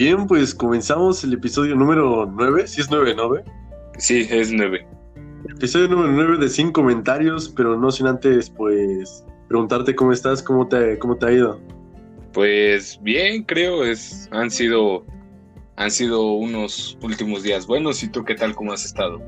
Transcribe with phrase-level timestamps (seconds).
[0.00, 3.30] Bien, pues comenzamos el episodio número 9, si es 9, ¿no?
[3.98, 4.86] Sí, es 9.
[5.56, 10.68] Episodio número 9 de 100 comentarios, pero no sin antes, pues, preguntarte cómo estás, cómo
[10.68, 11.60] te, cómo te ha ido.
[12.32, 15.04] Pues bien, creo, es, han sido,
[15.74, 18.00] han sido unos últimos días buenos.
[18.04, 19.20] ¿Y tú qué tal, cómo has estado?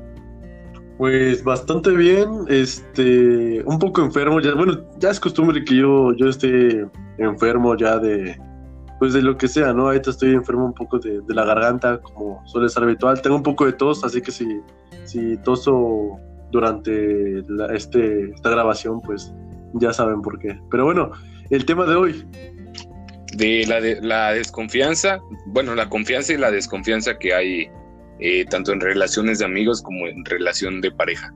[0.97, 6.29] Pues bastante bien, este, un poco enfermo, ya, bueno, ya es costumbre que yo, yo
[6.29, 6.85] esté
[7.17, 8.39] enfermo ya de,
[9.01, 9.87] pues de lo que sea, ¿no?
[9.87, 13.19] Ahorita estoy enfermo un poco de, la garganta, como suele ser habitual.
[13.19, 14.61] Tengo un poco de tos, así que si,
[15.05, 16.19] si toso
[16.51, 17.39] durante
[17.73, 19.33] este, esta grabación, pues
[19.73, 20.55] ya saben por qué.
[20.69, 21.09] Pero bueno,
[21.49, 22.27] el tema de hoy.
[23.33, 27.71] De la, de, la desconfianza, bueno, la confianza y la desconfianza que hay
[28.19, 31.33] eh, tanto en relaciones de amigos como en relación de pareja.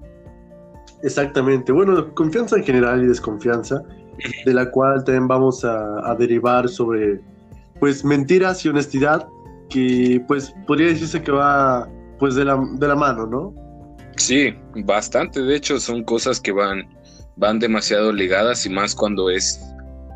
[1.02, 3.82] Exactamente, bueno, confianza en general y desconfianza,
[4.46, 7.22] de la cual también vamos a, a derivar sobre
[7.80, 9.28] pues mentiras y honestidad
[9.70, 13.54] que pues podría decirse que va pues de la, de la mano, ¿no?
[14.18, 16.88] Sí, bastante, de hecho son cosas que van,
[17.36, 19.62] van demasiado ligadas y más cuando es,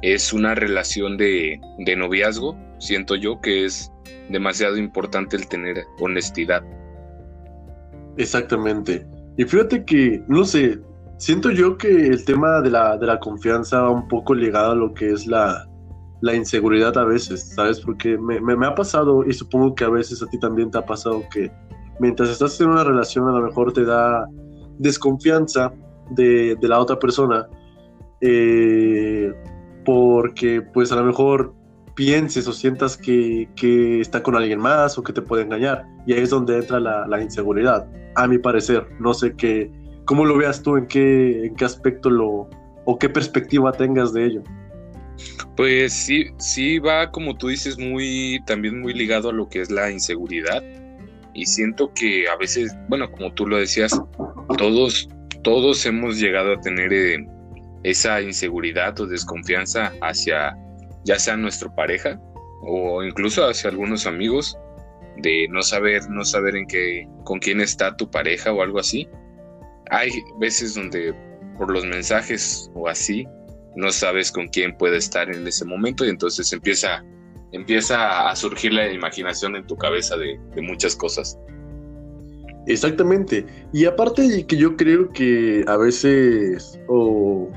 [0.02, 3.92] es una relación de, de noviazgo, siento yo que es
[4.30, 6.64] demasiado importante el tener honestidad.
[8.16, 9.06] Exactamente.
[9.38, 10.80] Y fíjate que, no sé,
[11.18, 14.76] siento yo que el tema de la, de la confianza va un poco ligado a
[14.76, 15.69] lo que es la,
[16.22, 17.80] la inseguridad a veces, ¿sabes?
[17.80, 20.86] Porque me, me, ha pasado, y supongo que a veces a ti también te ha
[20.86, 21.52] pasado, que
[22.00, 24.26] mientras estás en una relación a lo mejor te da
[24.78, 25.72] desconfianza
[26.12, 27.48] de, de la otra persona,
[28.22, 29.34] eh,
[29.86, 31.54] porque pues a lo mejor
[31.96, 35.86] pienses o sientas que, que, está con alguien más o que te puede engañar.
[36.06, 38.88] Y ahí es donde entra la, la, inseguridad, a mi parecer.
[39.00, 39.72] No sé qué,
[40.06, 42.50] cómo lo veas tú, en qué, en qué aspecto lo,
[42.86, 44.44] o qué perspectiva tengas de ello.
[45.56, 49.70] Pues sí, sí va, como tú dices, muy, también muy ligado a lo que es
[49.70, 50.64] la inseguridad.
[51.34, 54.00] Y siento que a veces, bueno, como tú lo decías,
[54.58, 55.10] todos,
[55.44, 57.28] todos hemos llegado a tener eh,
[57.84, 60.56] esa inseguridad o desconfianza hacia
[61.06, 62.20] ya sea nuestra pareja
[62.62, 64.58] o incluso hacia algunos amigos
[65.18, 69.08] de no saber, no saber en qué, con quién está tu pareja o algo así.
[69.92, 71.14] Hay veces donde
[71.58, 73.28] por los mensajes o así
[73.76, 77.04] no sabes con quién puede estar en ese momento y entonces empieza,
[77.52, 81.38] empieza a surgir la imaginación en tu cabeza de, muchas cosas.
[82.68, 83.46] Exactamente.
[83.74, 87.50] Y aparte que yo creo que a veces, o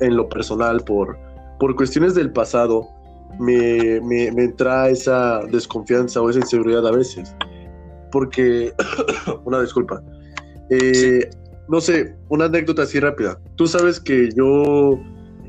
[0.00, 1.16] en lo personal, por,
[1.58, 2.88] por cuestiones del pasado,
[3.38, 7.34] me, me, me entra esa desconfianza o esa inseguridad a veces.
[8.10, 8.72] Porque,
[9.44, 10.02] una disculpa.
[10.70, 11.28] Eh,
[11.68, 13.38] no sé, una anécdota así rápida.
[13.56, 15.00] Tú sabes que yo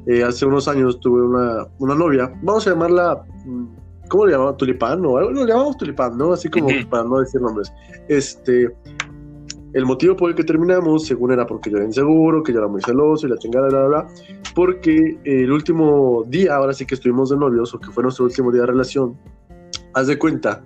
[0.07, 3.65] eh, hace unos años tuve una, una, novia, vamos a llamarla, mm,
[4.09, 4.57] ¿cómo le llamamos?
[4.57, 6.33] Tulipán o algo, le llamamos Tulipán, ¿no?
[6.33, 7.71] Así como para no decir nombres.
[8.07, 8.69] Este,
[9.73, 12.67] el motivo por el que terminamos, según era porque yo era inseguro, que yo era
[12.67, 14.07] muy celoso y la chingada, bla, bla, bla,
[14.53, 18.51] porque el último día, ahora sí que estuvimos de novios, o que fue nuestro último
[18.51, 19.15] día de relación,
[19.93, 20.63] haz de cuenta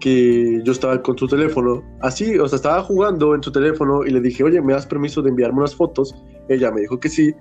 [0.00, 4.10] que yo estaba con su teléfono, así, o sea, estaba jugando en su teléfono y
[4.10, 6.14] le dije, oye, ¿me das permiso de enviarme unas fotos?
[6.48, 7.32] Ella me dijo que sí,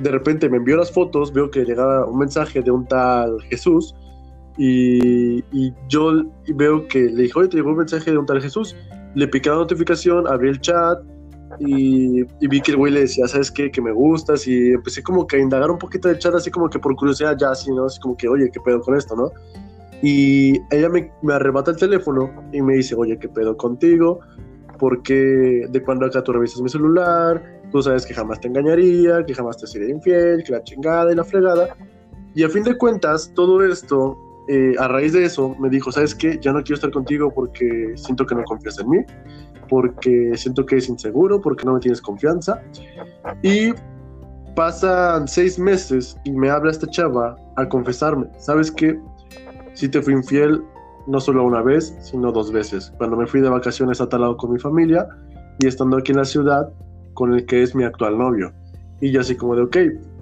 [0.00, 3.94] de repente me envió las fotos, veo que llegaba un mensaje de un tal Jesús
[4.56, 8.40] y, y yo veo que le dijo, oye, te llegó un mensaje de un tal
[8.42, 8.76] Jesús.
[9.14, 10.98] Le piqué la notificación, abrí el chat
[11.58, 13.70] y, vi que el güey le decía, ¿sabes qué?
[13.70, 16.68] Que me gustas y empecé como que a indagar un poquito del chat, así como
[16.68, 17.86] que por curiosidad ya, así, ¿no?
[17.86, 19.30] Así como que, oye, ¿qué pedo con esto, no?
[20.02, 24.20] Y ella me, me arrebata el teléfono y me dice, oye, ¿qué pedo contigo?
[24.78, 29.34] Porque de cuando acá tú revisas mi celular, tú sabes que jamás te engañaría, que
[29.34, 31.76] jamás te sería infiel, que la chingada y la fregada.
[32.34, 34.16] Y a fin de cuentas, todo esto,
[34.48, 36.38] eh, a raíz de eso, me dijo, ¿sabes qué?
[36.40, 38.98] Ya no quiero estar contigo porque siento que no confías en mí,
[39.68, 42.62] porque siento que es inseguro, porque no me tienes confianza.
[43.42, 43.72] Y
[44.54, 48.98] pasan seis meses y me habla esta chava a confesarme, ¿sabes qué?
[49.74, 50.62] Si te fui infiel,
[51.06, 52.92] no solo una vez, sino dos veces.
[52.98, 55.06] Cuando me fui de vacaciones a tal lado con mi familia
[55.60, 56.72] y estando aquí en la ciudad,
[57.18, 58.52] con el que es mi actual novio.
[59.00, 59.76] Y yo así como de, ok,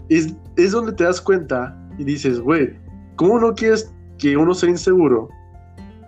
[0.08, 2.72] es, es donde te das cuenta y dices, güey,
[3.16, 5.28] ¿cómo no quieres que uno sea inseguro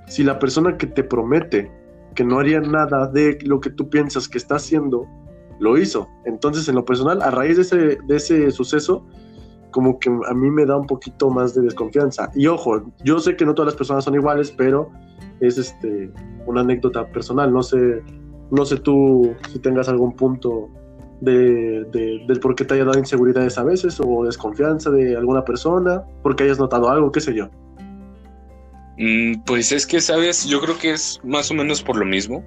[0.07, 1.71] si la persona que te promete
[2.15, 5.07] que no haría nada de lo que tú piensas que está haciendo,
[5.61, 6.09] lo hizo?
[6.25, 9.05] Entonces, en lo personal, a raíz de ese, de ese suceso,
[9.73, 12.31] como que a mí me da un poquito más de desconfianza.
[12.35, 14.91] Y ojo, yo sé que no todas las personas son iguales, pero
[15.41, 16.11] es este,
[16.47, 17.53] una anécdota personal.
[17.53, 18.03] No sé
[18.51, 20.69] no sé tú si tengas algún punto
[21.21, 21.85] de,
[22.27, 26.45] del por qué te haya dado inseguridades a veces o desconfianza de alguna persona, porque
[26.45, 27.49] hayas notado algo, qué sé yo.
[28.99, 32.45] Mm, pues es que, sabes, yo creo que es más o menos por lo mismo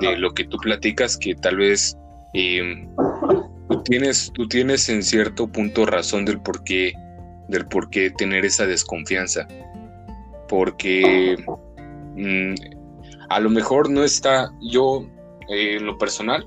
[0.00, 1.96] de lo que tú platicas, que tal vez
[2.34, 2.88] em,
[3.68, 6.92] tú, tienes, tú tienes en cierto punto razón del por qué,
[7.48, 9.46] del por qué tener esa desconfianza.
[10.48, 11.36] Porque
[12.16, 12.54] mm,
[13.28, 15.06] a lo mejor no está, yo
[15.48, 16.44] eh, en lo personal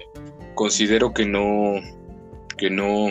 [0.56, 1.76] considero que no,
[2.58, 3.08] que no,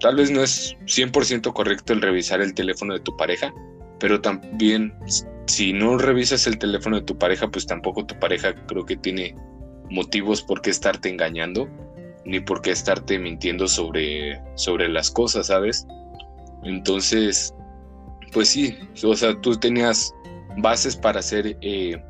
[0.00, 3.52] tal vez no es 100% correcto el revisar el teléfono de tu pareja,
[3.98, 4.94] pero también
[5.46, 9.34] si no revisas el teléfono de tu pareja, pues tampoco tu pareja creo que tiene
[9.90, 11.68] motivos por qué estarte engañando,
[12.24, 15.86] ni por qué estarte mintiendo sobre, sobre las cosas, ¿sabes?
[16.64, 17.54] Entonces,
[18.32, 20.12] pues sí, o sea, tú tenías
[20.58, 22.02] bases para hacer, eh,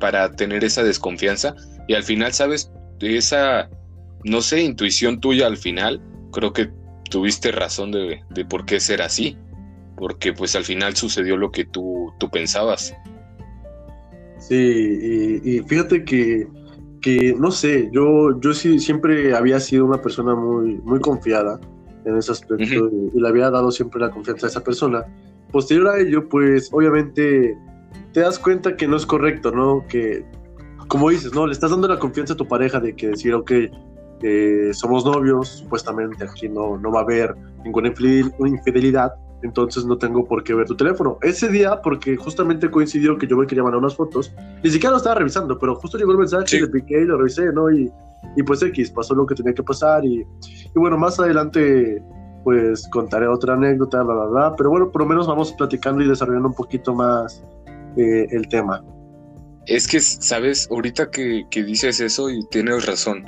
[0.00, 1.54] para tener esa desconfianza
[1.86, 2.72] y al final, ¿sabes?
[3.00, 3.68] Esa,
[4.24, 6.00] no sé, intuición tuya al final,
[6.32, 6.70] creo que
[7.10, 9.36] tuviste razón de, de por qué ser así
[9.98, 12.94] porque pues al final sucedió lo que tú, tú pensabas.
[14.38, 16.46] Sí, y, fíjate que,
[17.00, 21.60] que, no sé, yo, yo sí siempre había sido una persona muy, muy confiada
[22.04, 25.04] en ese aspecto y, le había dado siempre la confianza a esa persona.
[25.50, 27.58] Posterior a ello, pues obviamente
[28.12, 29.84] te das cuenta que no es correcto, ¿no?
[29.88, 30.24] Que,
[30.86, 31.46] como dices, ¿no?
[31.46, 33.50] Le estás dando la confianza a tu pareja de que decir, ok,
[34.22, 39.12] eh, somos novios, supuestamente aquí no, no va a haber ninguna infidelidad,
[39.42, 41.18] entonces no tengo por qué ver tu teléfono.
[41.22, 44.32] Ese día, porque justamente coincidió que yo me quería mandar unas fotos,
[44.62, 47.52] ni siquiera lo estaba revisando, pero justo llegó el mensaje, le piqué y lo revisé,
[47.52, 47.70] ¿no?
[47.70, 47.90] Y,
[48.36, 52.02] y, pues X, pasó lo que tenía que pasar y, y, bueno, más adelante
[52.44, 56.08] pues contaré otra anécdota, bla, bla, bla, pero bueno, por lo menos vamos platicando y
[56.08, 57.44] desarrollando un poquito más
[57.96, 58.82] eh, el tema.
[59.66, 60.66] Es que, ¿sabes?
[60.70, 63.26] Ahorita que, que dices eso y tienes razón,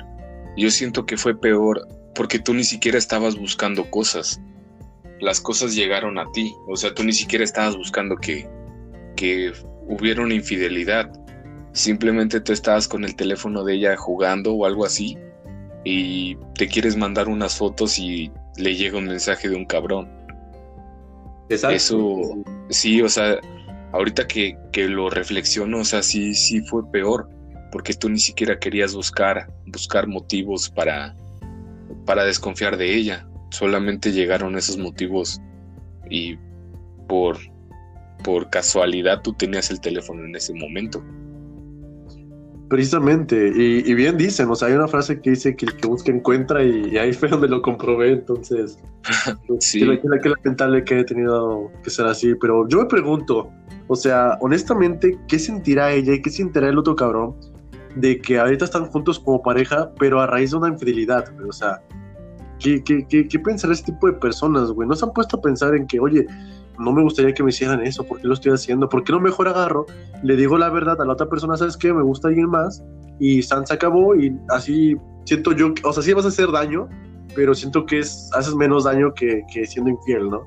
[0.57, 4.41] yo siento que fue peor porque tú ni siquiera estabas buscando cosas
[5.21, 6.53] las cosas llegaron a ti.
[6.67, 8.49] O sea, tú ni siquiera estabas buscando que,
[9.15, 9.53] que
[9.87, 11.09] hubiera una infidelidad.
[11.71, 15.17] Simplemente tú estabas con el teléfono de ella jugando o algo así
[15.85, 20.09] y te quieres mandar unas fotos y le llega un mensaje de un cabrón.
[21.49, 21.75] Exacto.
[21.75, 23.39] Eso, sí, o sea,
[23.93, 27.29] ahorita que, que, lo reflexiono, o sea, sí, sí fue peor,
[27.71, 31.15] porque tú ni siquiera querías buscar, buscar motivos para,
[32.05, 35.39] para desconfiar de ella solamente llegaron esos motivos
[36.09, 36.37] y
[37.07, 37.37] por,
[38.23, 41.03] por casualidad tú tenías el teléfono en ese momento.
[42.69, 46.09] Precisamente, y, bien dicen, o sea, hay una frase que dice que el que busca
[46.09, 48.79] encuentra y, ahí fue donde lo comprobé, entonces,
[49.59, 49.81] sí.
[49.81, 53.51] que, que, lamentable que haya tenido que ser así, pero yo me pregunto,
[53.89, 57.35] o sea, honestamente, ¿qué sentirá ella y qué sentirá el otro cabrón
[57.95, 61.81] de que ahorita están juntos como pareja, pero a raíz de una infidelidad, o sea,
[62.61, 64.87] ¿Qué, qué, qué, qué pensará ese tipo de personas, güey?
[64.87, 66.27] ¿No se han puesto a pensar en que, oye,
[66.77, 68.87] no me gustaría que me hicieran eso, ¿por qué lo estoy haciendo?
[68.87, 69.85] ¿Por qué no mejor agarro,
[70.23, 71.91] le digo la verdad a la otra persona, ¿sabes qué?
[71.91, 72.83] Me gusta alguien más
[73.19, 74.95] y San se acabó y así
[75.25, 76.87] siento yo, o sea, sí vas a hacer daño,
[77.35, 80.41] pero siento que es, haces menos daño que, que siendo infiel, ¿no?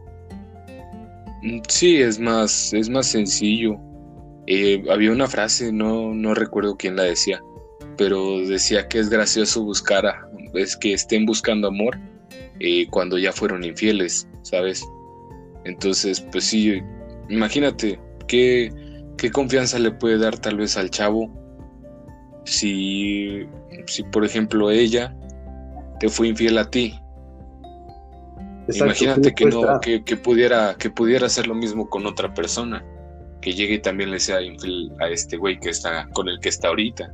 [1.42, 3.76] Mm, sí, es más, es más sencillo.
[4.46, 7.42] Eh, había una frase, no, no recuerdo quién la decía,
[7.96, 11.98] pero decía que es gracioso buscar a, es que estén buscando amor
[12.60, 14.84] eh, cuando ya fueron infieles, ¿sabes?
[15.64, 16.82] Entonces, pues sí,
[17.28, 18.72] imagínate qué,
[19.16, 21.30] qué confianza le puede dar tal vez al chavo
[22.44, 23.46] si,
[23.86, 25.16] si por ejemplo, ella
[25.98, 26.98] te fue infiel a ti.
[28.68, 32.84] Imagínate que no, que, pudiera, que pudiera hacer lo mismo con otra persona,
[33.44, 36.48] que llegue y también le sea infiel a este güey que está con el que
[36.48, 37.12] está ahorita.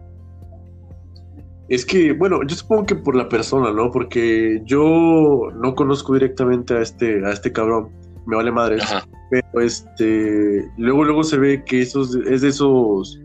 [1.69, 3.91] Es que, bueno, yo supongo que por la persona, ¿no?
[3.91, 7.91] Porque yo no conozco directamente a este, a este cabrón.
[8.27, 8.79] Me vale madre.
[9.31, 13.21] Pero este, luego, luego se ve que esos, es de esos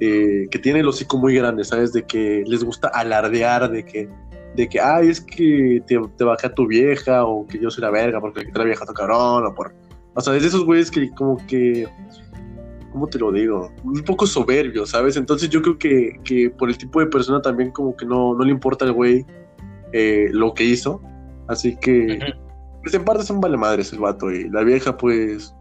[0.00, 1.92] eh, que tiene el hocico muy grande, ¿sabes?
[1.92, 4.08] De que les gusta alardear, de que,
[4.54, 7.82] de que, ay, es que te, te bajé a tu vieja, o que yo soy
[7.82, 9.74] la verga porque la vieja a tu cabrón, o por.
[10.14, 11.86] O sea, es de esos güeyes que como que
[12.92, 13.70] ¿cómo te lo digo?
[13.84, 15.16] Un poco soberbio, ¿sabes?
[15.16, 18.44] Entonces yo creo que, que por el tipo de persona también como que no, no
[18.44, 19.24] le importa al güey
[19.92, 21.00] eh, lo que hizo.
[21.48, 22.18] Así que,
[22.82, 25.54] pues en parte son vale madres el vato y la vieja pues,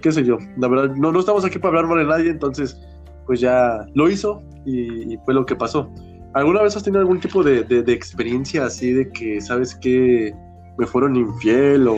[0.00, 2.80] qué sé yo, la verdad, no, no estamos aquí para hablar mal de nadie, entonces
[3.26, 5.90] pues ya lo hizo y, fue lo que pasó.
[6.34, 10.34] ¿Alguna vez has tenido algún tipo de, de, experiencia así de que, sabes que
[10.78, 11.96] me fueron infiel o,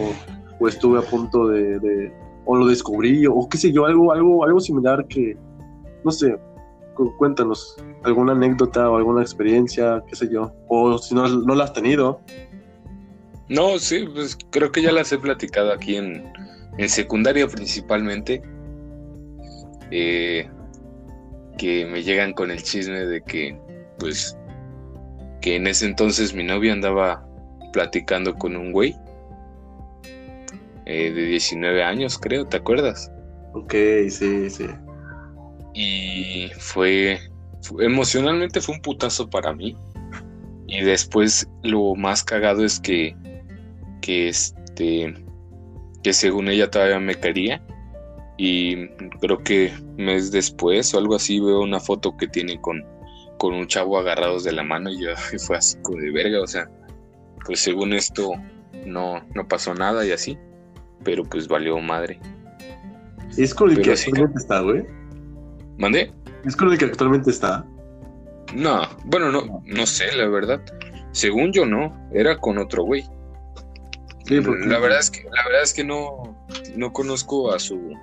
[0.59, 2.13] o estuve a punto de
[2.51, 5.37] o lo descubrí o qué sé yo, algo, algo, algo similar que,
[6.03, 6.35] no sé,
[7.19, 11.75] cuéntanos alguna anécdota o alguna experiencia, qué sé yo, o si no, no la has
[11.75, 12.21] tenido.
[13.51, 16.33] No, sí, pues creo que ya las he platicado aquí en,
[16.79, 18.43] en secundaria principalmente.
[19.91, 20.49] eh,
[21.59, 23.61] que me llegan con el chisme de que,
[23.99, 24.39] pues,
[25.41, 27.27] que en ese entonces mi novia andaba
[27.73, 28.97] platicando con un güey
[30.89, 33.13] eh, de 19 años, creo, ¿te acuerdas?
[33.53, 33.75] Ok,
[34.09, 34.67] sí, sí.
[35.75, 37.21] Y fue,
[37.79, 39.77] emocionalmente fue un putazo para mí.
[40.67, 43.15] Y después lo más cagado es que,
[44.01, 45.15] que este,
[46.03, 47.63] que según ella todavía me quería.
[48.39, 48.89] Y
[49.21, 52.83] creo que mes después o algo así veo una foto que tiene con,
[53.37, 56.47] con un chavo agarrados de la mano y yo fue así como de verga, o
[56.47, 56.71] sea,
[57.45, 58.31] pues según esto
[58.87, 60.39] no, no pasó nada y así,
[61.05, 62.21] pero pues valió madre.
[63.37, 64.85] ¿Es con el que actualmente está, güey?
[65.79, 66.13] ¿Mandé?
[66.45, 67.65] ¿Es con el que actualmente está?
[68.55, 70.61] No, bueno, no, no sé, la verdad.
[71.13, 73.03] Según yo no, era con otro güey.
[74.27, 74.67] Sí, porque...
[74.67, 76.37] La verdad es que, la verdad es que no,
[76.77, 77.95] no conozco a su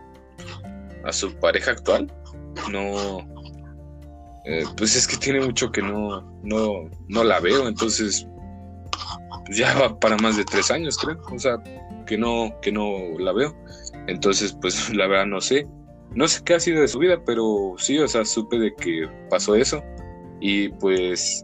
[1.06, 2.12] a su pareja actual.
[2.72, 3.20] No,
[4.46, 8.28] eh, pues es que tiene mucho que no, no, no la veo, entonces
[9.46, 11.22] pues ya va para más de tres años, creo.
[11.32, 11.58] O sea,
[12.06, 13.56] que no, que no la veo.
[14.08, 15.68] Entonces, pues la verdad no sé.
[16.14, 19.10] No sé qué ha sido de su vida, pero sí, o sea, supe de que
[19.30, 19.84] pasó eso.
[20.40, 21.44] Y pues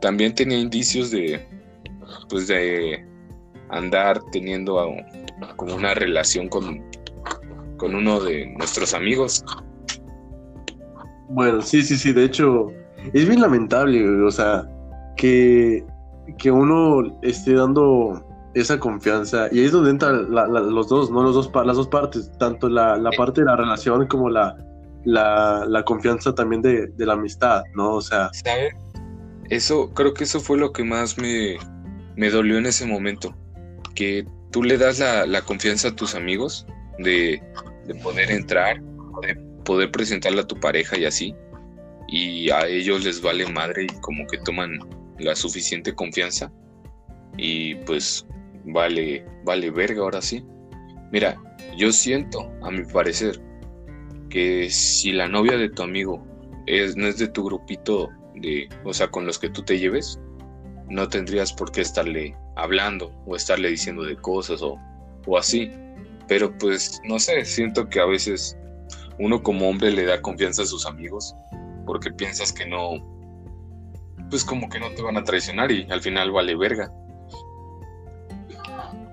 [0.00, 1.44] también tenía indicios de,
[2.28, 3.04] pues de
[3.70, 4.94] andar teniendo
[5.56, 6.84] como una relación con,
[7.76, 9.44] con uno de nuestros amigos.
[11.28, 12.70] Bueno, sí, sí, sí, de hecho,
[13.12, 14.68] es bien lamentable, o sea,
[15.16, 15.84] que,
[16.38, 21.22] que uno esté dando esa confianza, y ahí es donde entran los dos, ¿no?
[21.22, 24.56] Los dos, las dos partes, tanto la, parte de la relación como la,
[25.04, 27.94] la, confianza también de, la amistad, ¿no?
[27.94, 28.30] O sea...
[29.50, 31.58] Eso, creo que eso fue lo que más me,
[32.16, 33.34] me dolió en ese momento,
[33.94, 36.66] que tú le das la, la confianza a tus amigos
[36.98, 37.42] de,
[37.86, 38.80] de poder entrar,
[39.22, 39.34] de
[39.64, 41.34] poder presentarla a tu pareja y así.
[42.08, 44.78] Y a ellos les vale madre y como que toman
[45.18, 46.50] la suficiente confianza.
[47.36, 48.26] Y pues
[48.64, 50.44] vale, vale verga ahora sí.
[51.12, 51.40] Mira,
[51.76, 53.40] yo siento, a mi parecer,
[54.30, 56.26] que si la novia de tu amigo
[56.66, 60.20] es, no es de tu grupito de, o sea, con los que tú te lleves,
[60.88, 64.78] no tendrías por qué estarle hablando o estarle diciendo de cosas o,
[65.26, 65.70] o así.
[66.26, 68.58] Pero pues, no sé, siento que a veces
[69.18, 71.34] uno como hombre le da confianza a sus amigos
[71.86, 72.92] porque piensas que no,
[74.30, 76.90] pues como que no te van a traicionar y al final vale verga.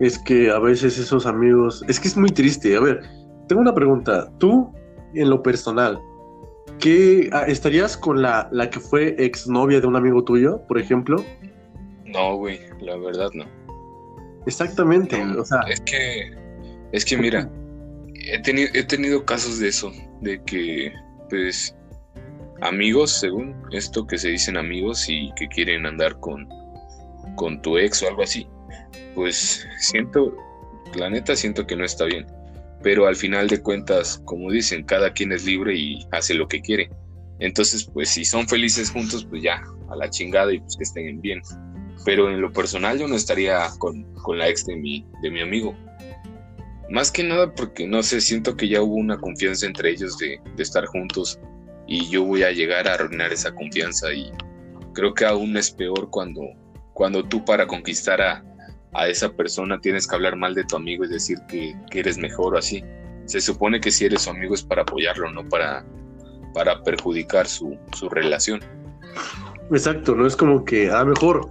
[0.01, 2.75] Es que a veces esos amigos, es que es muy triste.
[2.75, 3.01] A ver,
[3.47, 4.31] tengo una pregunta.
[4.39, 4.73] Tú,
[5.13, 6.01] en lo personal,
[6.79, 11.23] ¿qué ah, estarías con la, la que fue exnovia de un amigo tuyo, por ejemplo?
[12.05, 13.45] No, güey, la verdad no.
[14.47, 15.61] Exactamente, o sea.
[15.69, 16.35] Es que,
[16.93, 17.47] es que mira,
[18.25, 19.91] he tenido, he tenido casos de eso,
[20.21, 20.91] de que,
[21.29, 21.75] pues,
[22.61, 26.49] amigos, según esto que se dicen amigos y que quieren andar con,
[27.35, 28.47] con tu ex o algo así,
[29.15, 30.35] pues siento,
[30.95, 32.25] la neta siento que no está bien.
[32.83, 36.61] Pero al final de cuentas, como dicen, cada quien es libre y hace lo que
[36.61, 36.89] quiere.
[37.39, 41.21] Entonces, pues si son felices juntos, pues ya, a la chingada y pues que estén
[41.21, 41.41] bien.
[42.05, 45.41] Pero en lo personal yo no estaría con, con la ex de mi, de mi
[45.41, 45.75] amigo.
[46.91, 50.41] Más que nada porque, no sé, siento que ya hubo una confianza entre ellos de,
[50.57, 51.39] estar juntos
[51.87, 54.29] y yo voy a llegar a arruinar esa confianza y
[54.93, 56.41] creo que aún es peor cuando,
[56.93, 58.43] cuando tú para conquistar a,
[59.07, 62.57] esa persona tienes que hablar mal de tu amigo y decir que, eres mejor o
[62.57, 62.83] así.
[63.25, 65.85] Se supone que si eres su amigo es para apoyarlo, no para,
[66.53, 67.77] para perjudicar su,
[68.09, 68.59] relación.
[69.71, 71.49] Exacto, no es como que a lo mejor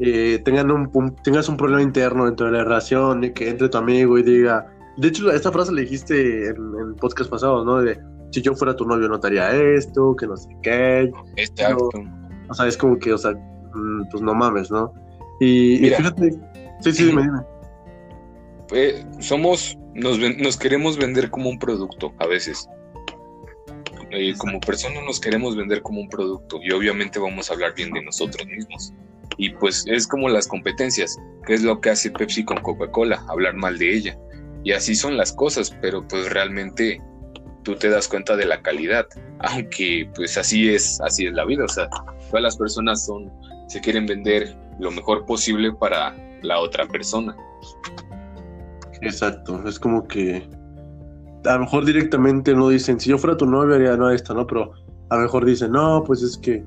[0.00, 3.76] eh, tengan un, tengas un problema interno dentro de la relación y que entre tu
[3.76, 4.66] amigo y diga,
[4.98, 7.80] de hecho, esta frase la dijiste en, el podcast pasado, ¿no?
[7.80, 11.12] De si yo fuera tu novio notaría esto, que no sé qué.
[11.36, 11.90] Exacto.
[12.48, 14.92] o sea, es como que, o sea, mm, pues no mames, ¿no?
[15.40, 16.36] Y, fíjate.
[16.80, 17.38] Sí, sí, dime, dime.
[18.68, 22.68] Pues, somos, nos, nos queremos vender como un producto a veces.
[24.10, 27.90] Y como personas nos queremos vender como un producto y obviamente vamos a hablar bien
[27.92, 28.92] de nosotros mismos.
[29.36, 33.54] Y pues es como las competencias, que es lo que hace Pepsi con Coca-Cola, hablar
[33.54, 34.18] mal de ella
[34.64, 37.00] y así son las cosas, pero pues realmente
[37.62, 39.06] tú te das cuenta de la calidad,
[39.40, 41.88] aunque pues así es, así es la vida, o sea,
[42.28, 43.32] todas las personas son,
[43.68, 47.36] se quieren vender lo mejor posible para la otra persona.
[49.00, 50.48] Exacto, es como que
[51.44, 54.46] a lo mejor directamente no dicen, si yo fuera tu novio haría no esto, ¿no?
[54.46, 54.72] Pero
[55.10, 56.64] a lo mejor dicen, no, pues es que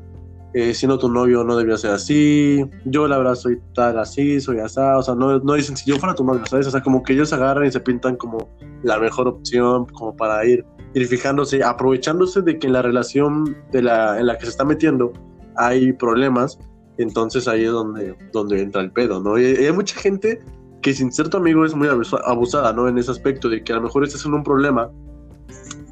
[0.54, 4.60] eh, siendo tu novio no debía ser así, yo la verdad soy tal así, soy
[4.60, 6.68] así, o sea, no, no dicen si yo fuera tu novio, ¿sabes?
[6.68, 8.50] O sea, como que ellos se agarran y se pintan como
[8.84, 13.82] la mejor opción, como para ir, ir fijándose, aprovechándose de que en la relación de
[13.82, 15.14] la, en la que se está metiendo
[15.56, 16.60] hay problemas,
[17.02, 19.38] entonces ahí es donde, donde entra el pedo, ¿no?
[19.38, 20.40] Y hay mucha gente
[20.82, 22.88] que sin ser tu amigo es muy abusada, ¿no?
[22.88, 24.90] En ese aspecto de que a lo mejor estás en un problema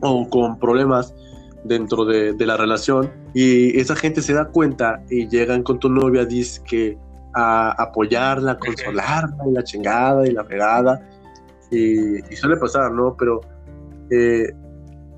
[0.01, 1.13] o con problemas
[1.63, 6.25] dentro de, la relación y esa gente se da cuenta y llegan con tu novia,
[6.25, 6.97] dice que
[7.35, 11.07] a apoyarla, consolarla y la chingada y la pegada
[11.69, 13.15] y, suele pasar, ¿no?
[13.17, 13.41] Pero
[14.09, 14.51] eh,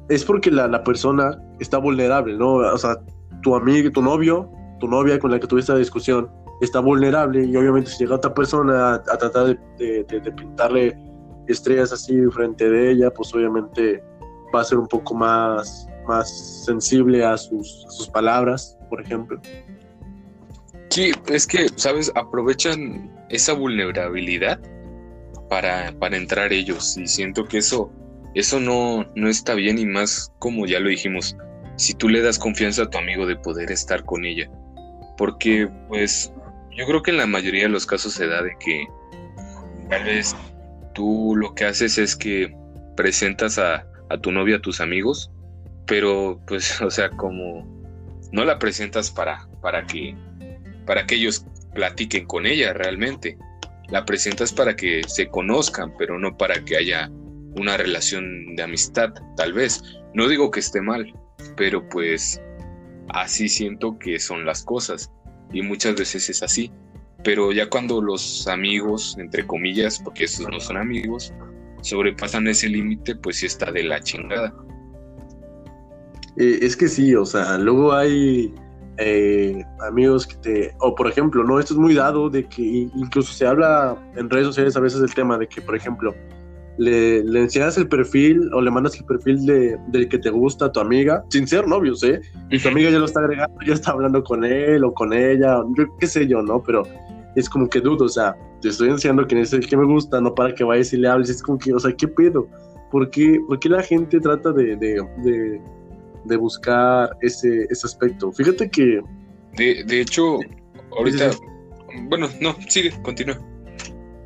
[0.09, 2.55] es porque la, la, persona está vulnerable, ¿no?
[2.55, 2.97] O sea,
[3.41, 7.55] tu amigo, tu novio, tu novia con la que tuviste la discusión está vulnerable y
[7.55, 10.97] obviamente si llega otra persona a, tratar de, pintarle
[11.47, 14.03] estrellas así frente de ella, pues obviamente
[14.53, 19.39] va a ser un poco más, más sensible a sus, sus palabras, por ejemplo.
[20.89, 22.11] Sí, es que, ¿sabes?
[22.15, 24.59] Aprovechan esa vulnerabilidad
[25.49, 27.91] para, para entrar ellos y siento que eso,
[28.35, 31.35] eso no, no está bien y más como ya lo dijimos,
[31.77, 34.49] si tú le das confianza a tu amigo de poder estar con ella.
[35.21, 36.33] Porque pues
[36.75, 38.87] yo creo que en la mayoría de los casos se da de que
[39.87, 40.35] tal vez
[40.95, 42.51] tú lo que haces es que
[42.97, 43.85] presentas a,
[44.23, 45.29] tu novia a tus amigos,
[45.85, 47.67] pero pues, o sea, como
[48.31, 50.15] no la presentas para, para que
[50.87, 53.37] para que ellos platiquen con ella realmente.
[53.89, 57.11] La presentas para que se conozcan, pero no para que haya
[57.57, 59.83] una relación de amistad, tal vez.
[60.15, 61.13] No digo que esté mal,
[61.57, 62.41] pero pues
[63.13, 65.11] así siento que son las cosas
[65.51, 66.71] y muchas veces es así.
[67.23, 71.33] Pero ya cuando los amigos, entre comillas, porque estos no son amigos,
[71.81, 74.53] sobrepasan ese límite, pues sí está de la chingada.
[76.37, 78.53] Eh, es que sí, o sea, luego hay
[78.97, 82.61] eh, amigos que te, o por ejemplo, no, esto es muy dado de que
[82.95, 86.15] incluso se habla en redes sociales a veces del tema de que, por ejemplo,
[86.77, 90.65] le, le, enseñas el perfil o le mandas el perfil de, del que te gusta
[90.65, 92.21] a tu amiga, sin ser novios, ¿eh?
[92.49, 95.61] Y tu amiga ya lo está agregando, ya está hablando con él o con ella,
[95.77, 96.61] yo qué sé yo, ¿no?
[96.63, 96.83] Pero
[97.35, 100.21] es como que dudo, o sea, te estoy enseñando quién es el que me gusta,
[100.21, 102.47] no para que vayas y le hables, es como que, o sea, ¿qué pedo?
[102.91, 105.61] ¿Por qué, por qué la gente trata de, de,
[106.25, 108.31] de, buscar ese, ese aspecto?
[108.33, 109.01] Fíjate que...
[109.55, 110.39] De, de hecho,
[110.97, 111.31] ahorita...
[112.09, 113.39] Bueno, no, sigue, continúa.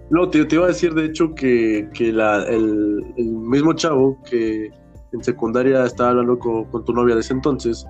[0.10, 4.72] No, te, iba a decir de hecho que, el, mismo chavo que
[5.12, 7.86] en secundaria estaba hablando con, tu novia de ese entonces,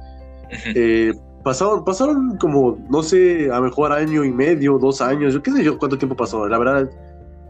[0.75, 5.43] eh, pasaron, pasaron como, no sé, a lo mejor año y medio, dos años, yo
[5.43, 6.89] qué sé yo cuánto tiempo pasó, la verdad,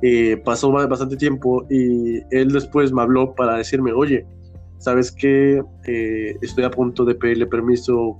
[0.01, 4.25] eh, pasó bastante tiempo y él después me habló para decirme, oye,
[4.79, 5.61] ¿sabes qué?
[5.85, 8.17] Eh, estoy a punto de pedirle permiso,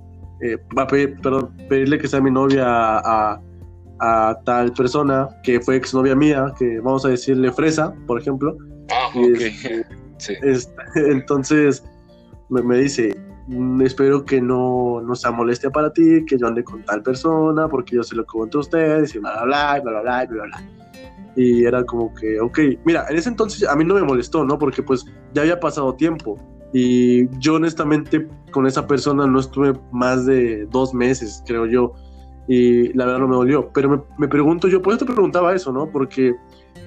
[0.78, 2.66] va a pedir, perdón, pedirle que sea mi novia
[2.98, 3.40] a a
[4.44, 8.56] tal persona que fue exnovia mía, que vamos a decirle Fresa, por ejemplo.
[8.90, 9.86] Ah, este,
[10.42, 10.72] este,
[11.10, 11.84] entonces
[12.48, 13.16] me, dice,
[13.48, 17.68] mm, espero que no, no sea molestia para ti, que yo ande con tal persona,
[17.68, 20.62] porque yo se lo comento a ustedes, y bla, bla, bla, bla, bla, bla, bla.
[21.36, 24.58] Y era como que, ok, mira, en ese entonces a mí no me molestó, ¿no?
[24.58, 25.04] Porque pues
[25.34, 26.38] ya había pasado tiempo.
[26.72, 31.92] Y yo honestamente con esa persona no estuve más de dos meses, creo yo
[32.48, 33.70] y la verdad no me dolió.
[33.72, 35.90] Pero me, pregunto yo, por eso te preguntaba eso, ¿no?
[35.90, 36.34] Porque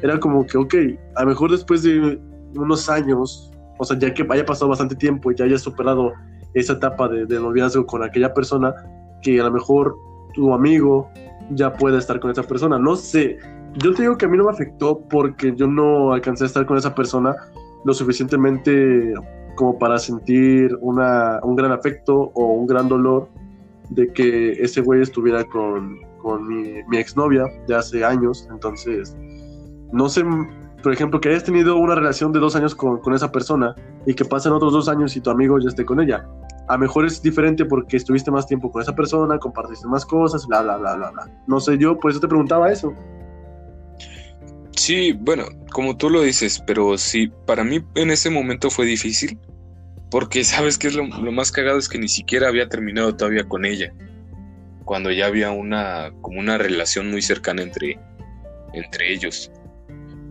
[0.02, 0.76] era como que, ok,
[1.16, 2.20] a lo mejor después de
[2.56, 6.14] unos años, o sea, ya que haya pasado bastante tiempo y ya hayas superado
[6.54, 8.74] esa etapa de, de noviazgo con aquella persona,
[9.22, 9.96] que a lo mejor
[10.34, 11.10] tu amigo
[11.52, 12.80] ya puede estar con esa persona.
[12.80, 13.38] No sé,
[13.78, 16.66] yo te digo que a mí no me afectó porque yo no alcancé a estar
[16.66, 17.36] con esa persona
[17.86, 19.14] lo suficientemente
[19.56, 23.30] como para sentir una, un gran afecto o un gran dolor
[23.90, 28.48] de que ese güey estuviera con, con mi, mi exnovia de hace años.
[28.52, 29.16] Entonces,
[29.92, 30.24] no sé,
[30.84, 33.76] por ejemplo, que hayas tenido una relación de dos años con, con, esa persona
[34.06, 36.28] y que pasen otros dos años y tu amigo ya esté con ella.
[36.68, 40.46] A lo mejor es diferente porque estuviste más tiempo con esa persona, compartiste más cosas,
[40.46, 41.32] bla, bla, bla, bla, bla.
[41.48, 42.94] No sé yo, por eso te preguntaba eso.
[44.76, 49.38] Sí, bueno, como tú lo dices, pero sí, para mí en ese momento fue difícil
[50.10, 53.66] porque sabes que es lo, más cagado es que ni siquiera había terminado todavía con
[53.66, 53.94] ella.
[54.86, 58.00] Cuando ya había una como una relación muy cercana entre,
[58.74, 59.52] entre ellos.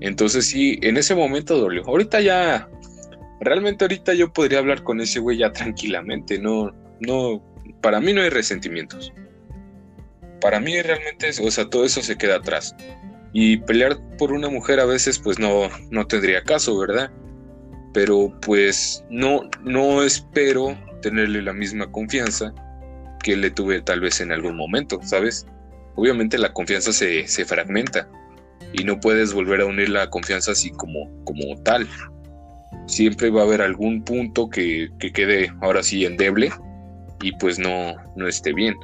[0.00, 1.84] Entonces sí, en ese momento dolió.
[1.86, 2.68] Ahorita ya,
[3.40, 6.40] realmente ahorita yo podría hablar con ese güey ya tranquilamente.
[6.40, 7.42] No, no,
[7.80, 9.12] para mí no hay resentimientos.
[10.40, 12.74] Para mí realmente, o sea, todo eso se queda atrás.
[13.32, 17.12] Y pelear por una mujer a veces pues no, no tendría caso, ¿verdad?
[17.92, 22.53] Pero pues no, no espero tenerle la misma confianza
[23.22, 25.46] que le tuve tal vez en algún momento, ¿sabes?
[25.96, 28.09] Obviamente la confianza se, se fragmenta
[28.72, 31.88] y no puedes volver a unir la confianza así como, como tal.
[32.87, 36.53] Siempre va a haber algún punto que, que quede ahora sí endeble
[37.22, 38.77] y pues no, no esté bien.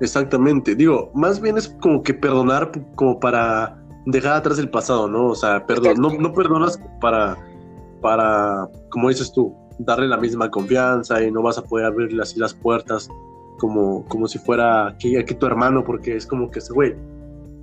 [0.00, 5.26] Exactamente, digo, más bien es como que perdonar como para dejar atrás el pasado, ¿no?
[5.26, 7.36] O sea, perdón, no, no perdonas para,
[8.00, 12.38] para, como dices tú, darle la misma confianza y no vas a poder abrirle así
[12.38, 13.08] las puertas
[13.58, 16.94] como, como si fuera aquí, aquí tu hermano, porque es como que ese güey,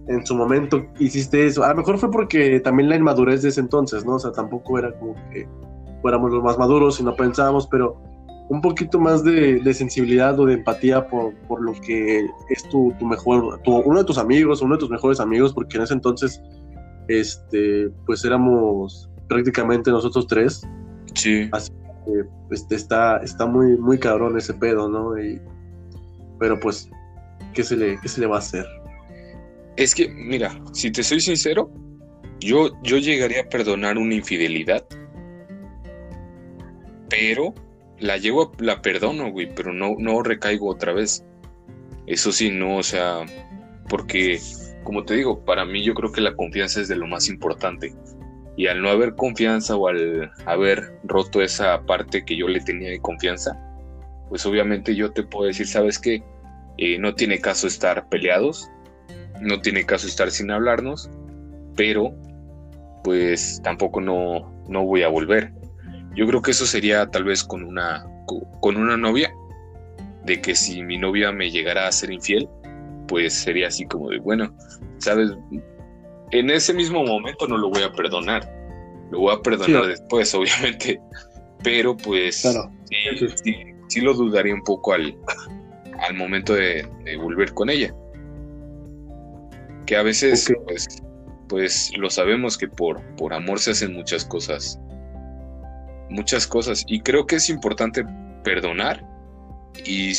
[0.07, 1.63] en su momento hiciste eso.
[1.63, 4.15] A lo mejor fue porque también la inmadurez de ese entonces, ¿no?
[4.15, 5.47] O sea, tampoco era como que
[6.01, 7.97] fuéramos los más maduros y no pensábamos, pero
[8.49, 13.05] un poquito más de, sensibilidad o de empatía por, por lo que es tu, tu
[13.05, 16.41] mejor, tu, uno de tus amigos, uno de tus mejores amigos, porque en ese entonces,
[17.07, 20.61] este, pues éramos prácticamente nosotros tres.
[21.15, 21.49] Sí.
[21.51, 21.71] Así
[22.05, 25.17] que este, está, está muy, muy cabrón ese pedo, ¿no?
[25.17, 25.41] Y,
[26.39, 26.89] pero pues,
[27.53, 28.65] ¿qué se, le, ¿qué se le va a hacer?
[29.77, 31.71] Es que, mira, si te soy sincero,
[32.39, 34.85] yo, yo llegaría a perdonar una infidelidad,
[37.09, 37.53] pero
[37.99, 41.25] la llevo, la perdono, güey, pero no, no recaigo otra vez.
[42.05, 43.25] Eso sí, no, o sea,
[43.89, 44.39] porque,
[44.83, 47.93] como te digo, para mí yo creo que la confianza es de lo más importante.
[48.55, 52.89] Y al no haber confianza o al haber roto esa parte que yo le tenía
[52.89, 53.57] de confianza,
[54.29, 56.23] pues obviamente yo te puedo decir, ¿sabes qué?
[56.77, 58.69] Eh, no tiene caso estar peleados,
[59.41, 61.09] no tiene caso estar sin hablarnos,
[61.75, 62.15] pero
[63.03, 65.51] pues tampoco no, no voy a volver.
[66.15, 68.05] Yo creo que eso sería tal vez con una,
[68.61, 69.33] con una novia,
[70.25, 72.47] de que si mi novia me llegara a ser infiel,
[73.07, 74.55] pues sería así como de, bueno,
[74.99, 75.31] sabes,
[76.31, 78.49] en ese mismo momento no lo voy a perdonar,
[79.11, 80.99] lo voy a perdonar después, obviamente,
[81.63, 82.47] pero pues
[83.87, 85.15] sí, lo dudaría un poco al,
[85.99, 87.93] al momento de, volver con ella.
[89.85, 91.03] Que a veces, pues,
[91.49, 94.79] pues lo sabemos que por, por amor se hacen muchas cosas
[96.13, 96.85] muchas cosas.
[96.87, 98.05] Y creo que es importante
[98.43, 99.05] perdonar
[99.85, 100.13] y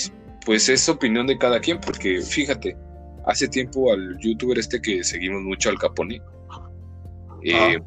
[0.44, 2.76] pues es opinión de cada quien porque fíjate,
[3.26, 6.20] hace tiempo al youtuber este que seguimos mucho al Capone,
[7.42, 7.78] eh,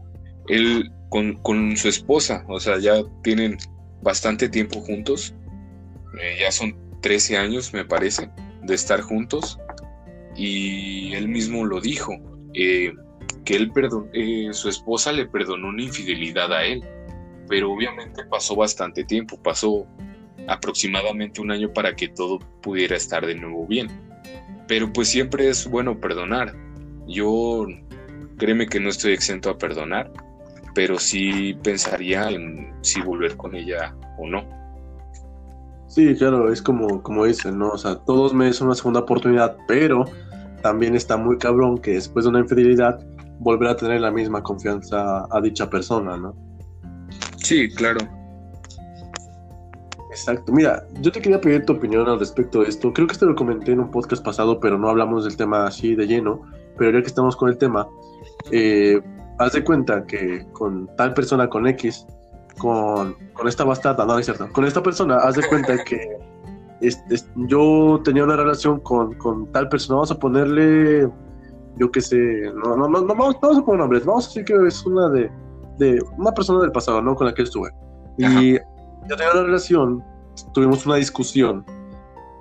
[0.47, 3.57] él con, su esposa, o sea, ya tienen
[4.01, 5.33] bastante tiempo juntos,
[6.21, 8.29] eh, ya son 13 años me parece
[8.63, 9.59] de estar juntos
[10.35, 12.13] y él mismo lo dijo,
[12.53, 12.93] eh,
[13.45, 14.09] que él perdón,
[14.51, 16.83] su esposa le perdonó una infidelidad a él
[17.47, 19.85] pero obviamente pasó bastante tiempo, pasó
[20.47, 23.87] aproximadamente un año para que todo pudiera estar de nuevo bien.
[24.67, 26.53] Pero pues siempre es bueno perdonar.
[27.07, 27.65] Yo
[28.37, 30.11] créeme que no estoy exento a perdonar,
[30.73, 34.45] pero sí pensaría en si volver con ella o no.
[35.87, 37.69] Sí, claro, es como, como dicen, ¿no?
[37.69, 40.05] O sea, todos merecen una segunda oportunidad, pero
[40.61, 42.99] también está muy cabrón que después de una infidelidad
[43.39, 46.35] volver a tener la misma confianza a dicha persona, ¿no?
[47.37, 47.99] Sí, claro.
[50.09, 50.51] Exacto.
[50.51, 52.91] Mira, yo te quería pedir tu opinión al respecto de esto.
[52.91, 55.95] Creo que te lo comenté en un podcast pasado, pero no hablamos del tema así
[55.95, 56.41] de lleno.
[56.77, 57.87] Pero ya que estamos con el tema,
[58.51, 59.01] eh,
[59.39, 62.05] haz de cuenta que con tal persona con X,
[62.57, 66.17] con, con esta bastarda, no, es cierto, con esta persona, haz de cuenta que
[67.47, 71.09] yo tenía una relación con, con, tal persona, vamos a ponerle,
[71.77, 74.45] yo qué sé, no, no, no, no vamos, vamos a poner nombres, vamos a decir
[74.45, 75.31] que es una de
[75.77, 77.15] de una persona del pasado, ¿no?
[77.15, 77.69] Con la que estuve.
[78.17, 80.03] Y yo tenía una relación,
[80.53, 81.65] tuvimos una discusión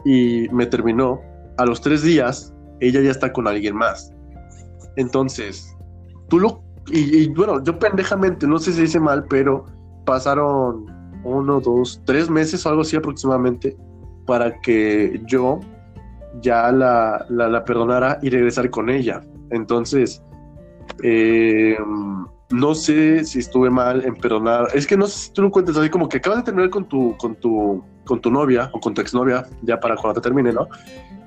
[0.05, 1.21] y me terminó.
[1.59, 4.13] A los tres días, ella ya está con alguien más.
[4.97, 5.75] Entonces,
[6.29, 6.63] tú lo...
[6.89, 9.65] Y, bueno, yo pendejamente, no sé si dice mal, pero
[10.05, 10.87] pasaron
[11.25, 13.77] uno, dos, tres meses o algo así aproximadamente
[14.27, 15.61] para que yo
[16.43, 19.23] ya la, la, la perdonara y regresar con ella.
[19.51, 20.23] Entonces,
[21.03, 21.77] eh,
[22.51, 24.69] no sé si estuve mal en perdonar.
[24.75, 26.89] Es que no sé si tú lo cuentas así como que acabas de terminar con
[26.89, 30.53] tu, con tu, con tu novia o con tu exnovia, ya para cuando te termine,
[30.53, 30.69] ¿no?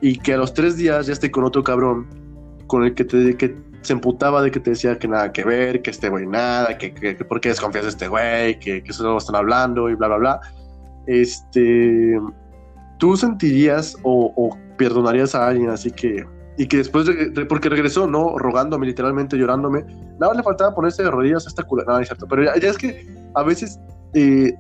[0.02, 2.08] Y que a los tres días ya esté con otro cabrón
[2.68, 5.82] con el que te que se emputaba de que te decía que nada que ver,
[5.82, 9.04] que este güey nada, que, que, por qué desconfías de este güey, que, que eso
[9.04, 10.42] no están hablando y bla, bla, bla.
[11.08, 12.20] Este,
[12.98, 16.26] ¿tú sentirías o, o perdonarías a alguien así que
[16.60, 17.10] y que después,
[17.48, 18.38] porque regresó, ¿no?
[18.38, 19.86] Rogándome, literalmente llorándome.
[20.20, 21.94] Nada le faltaba ponerse de rodillas a esta culera.
[21.94, 22.28] No, es cierto.
[22.28, 23.80] Pero ya, es que a veces
[24.14, 24.54] eh,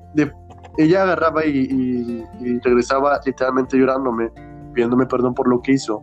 [0.77, 2.23] ella agarraba y,
[2.63, 4.31] regresaba literalmente llorándome,
[4.73, 6.01] pidiéndome perdón por lo que hizo.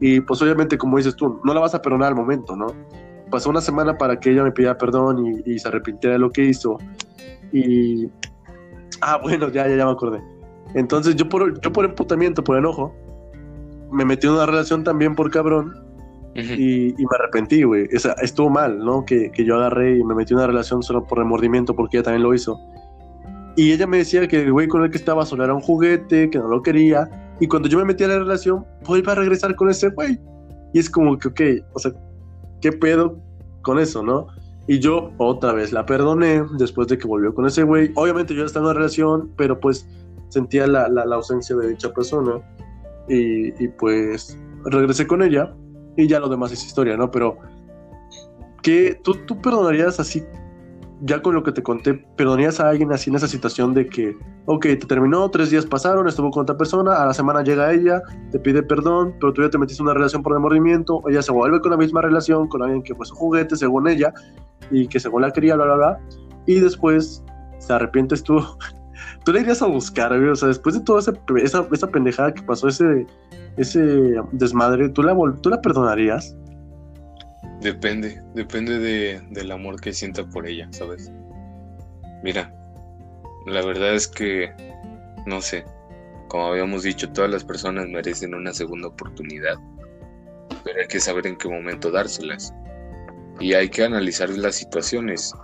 [0.00, 2.66] Y pues obviamente, como dices tú, no la vas a perdonar al momento, ¿no?
[3.30, 6.42] Pasó una semana para que ella me pidiera perdón y, se arrepintiera de lo que
[6.42, 6.76] hizo.
[7.52, 8.10] Y...
[9.00, 10.20] Ah, bueno, ya, ya, ya me acordé.
[10.74, 12.92] Entonces yo por, yo por emputamiento, por enojo,
[13.90, 15.74] me metí en una relación también por cabrón
[16.34, 17.88] y, me arrepentí, güey.
[17.94, 19.04] O sea, estuvo mal, ¿no?
[19.04, 22.04] Que, que, yo agarré y me metí en una relación solo por remordimiento porque ella
[22.04, 22.58] también lo hizo.
[23.56, 26.28] Y ella me decía que el güey con el que estaba solo era un juguete,
[26.28, 27.08] que no lo quería.
[27.40, 30.20] Y cuando yo me metí en la relación, pues iba a regresar con ese güey.
[30.74, 31.40] Y es como que, ok,
[31.72, 31.92] o sea,
[32.60, 33.18] ¿qué pedo
[33.62, 34.26] con eso, no?
[34.68, 37.92] Y yo otra vez la perdoné después de que volvió con ese güey.
[37.94, 39.88] Obviamente yo estaba en una relación, pero pues
[40.28, 42.40] sentía la, la, ausencia de dicha persona.
[43.08, 45.54] Y, pues regresé con ella
[45.96, 47.10] y ya lo demás es historia, ¿no?
[47.10, 47.38] Pero,
[48.62, 50.22] ¿qué, tú, ¿tú perdonarías así
[51.02, 54.16] ya con lo que te conté, perdonarías a alguien así en esa situación de que,
[54.46, 58.02] ok, te terminó, tres días pasaron, estuvo con otra persona, a la semana llega ella,
[58.32, 61.32] te pide perdón, pero tú ya te metiste en una relación por remordimiento, ella se
[61.32, 64.12] vuelve con la misma relación con alguien que fue su juguete según ella
[64.70, 66.00] y que según la quería, bla, bla, bla,
[66.46, 67.22] y después
[67.58, 68.40] se arrepientes tú.
[69.26, 71.12] Tú le irías a buscar, o sea, después de toda esa,
[71.42, 73.04] esa, esa pendejada que pasó, ese,
[73.56, 76.36] ese desmadre, ¿tú la, ¿tú la perdonarías?
[77.60, 81.10] Depende, depende de, del amor que sienta por ella, ¿sabes?
[82.22, 82.54] Mira,
[83.46, 84.52] la verdad es que,
[85.26, 85.64] no sé,
[86.28, 89.56] como habíamos dicho, todas las personas merecen una segunda oportunidad,
[90.62, 92.54] pero hay que saber en qué momento dárselas.
[93.40, 95.34] Y hay que analizar las situaciones.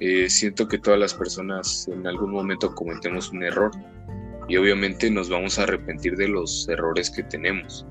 [0.00, 3.72] Eh, siento que todas las personas en algún momento cometemos un error
[4.48, 7.86] y obviamente nos vamos a arrepentir de los errores que tenemos.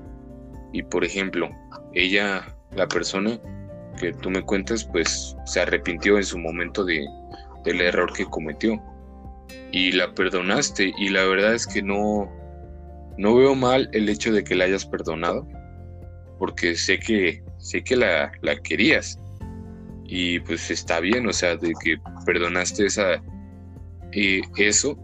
[0.72, 1.50] Y por ejemplo,
[1.94, 3.38] ella la persona
[4.00, 7.06] que tú me cuentas, pues se arrepintió en su momento de,
[7.64, 8.80] del error que cometió
[9.72, 12.30] y la perdonaste y la verdad es que no
[13.16, 15.46] no veo mal el hecho de que la hayas perdonado
[16.38, 19.18] porque sé que sé que la, la querías
[20.08, 23.22] y pues está bien o sea de que perdonaste esa
[24.12, 24.98] eh, eso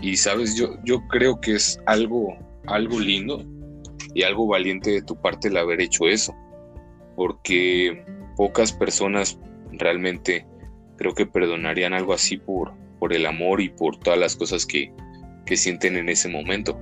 [0.00, 3.44] y sabes yo yo creo que es algo algo lindo
[4.14, 6.34] y algo valiente de tu parte el haber hecho eso
[7.16, 8.04] porque
[8.36, 9.38] pocas personas
[9.72, 10.46] realmente
[10.98, 14.92] creo que perdonarían algo así por, por el amor y por todas las cosas que,
[15.46, 16.78] que sienten en ese momento.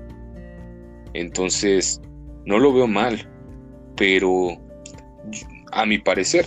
[1.14, 2.00] Entonces,
[2.44, 3.30] no lo veo mal,
[3.96, 4.48] pero
[5.72, 6.46] a mi parecer,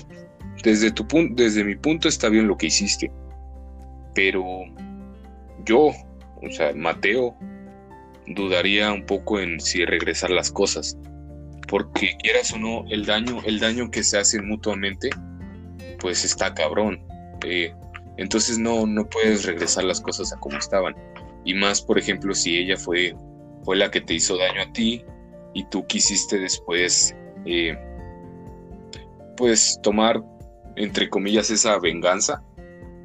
[0.64, 3.12] desde, tu desde mi punto está bien lo que hiciste.
[4.16, 4.46] Pero
[5.66, 7.36] yo, o sea, Mateo,
[8.28, 10.98] dudaría un poco en si regresar las cosas
[11.70, 15.10] porque quieras o no, el daño, el daño que se hace mutuamente,
[16.00, 17.00] pues está cabrón.
[17.46, 17.74] Eh,
[18.18, 20.96] entonces no, no puedes regresar las cosas a como estaban.
[21.46, 23.16] Y más, por ejemplo, si ella fue,
[23.64, 25.04] fue la que te hizo daño a ti
[25.54, 27.78] y tú quisiste después, eh,
[29.38, 30.22] pues tomar,
[30.80, 32.42] entre comillas, esa venganza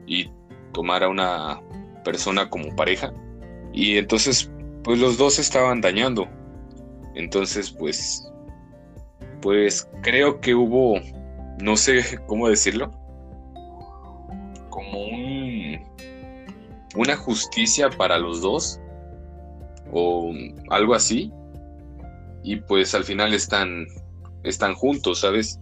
[0.06, 0.30] y
[0.72, 1.60] tomar a una
[2.04, 3.12] persona como pareja.
[3.72, 4.50] Y entonces,
[4.82, 6.26] pues los dos estaban dañando.
[7.14, 8.30] Entonces, pues
[9.44, 10.98] pues creo que hubo,
[11.60, 12.90] no sé cómo decirlo,
[14.70, 15.78] como un,
[16.96, 18.80] una justicia para los dos
[19.92, 20.32] o
[20.70, 21.30] algo así.
[22.42, 23.86] Y pues al final están,
[24.44, 25.60] están juntos, ¿sabes?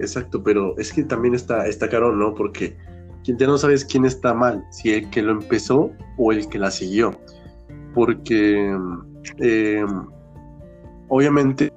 [0.00, 2.34] Exacto, pero es que también está, está caro, ¿no?
[2.34, 2.76] Porque
[3.24, 6.70] ya no sabes quién está mal, si el que lo empezó o el que la
[6.70, 7.12] siguió.
[7.94, 8.74] Porque
[9.38, 9.84] eh,
[11.08, 11.70] obviamente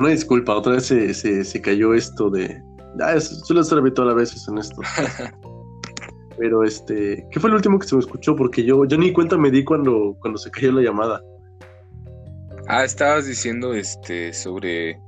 [0.00, 2.62] una disculpa, otra vez se, se, cayó esto de.
[3.00, 4.80] Ah, suele estar habitual a veces en esto.
[6.38, 8.34] Pero este, ¿qué fue el último que se me escuchó?
[8.34, 11.22] Porque yo, yo ni cuenta me di cuando, cuando se cayó la llamada.
[12.66, 14.98] Ah, estabas diciendo este sobre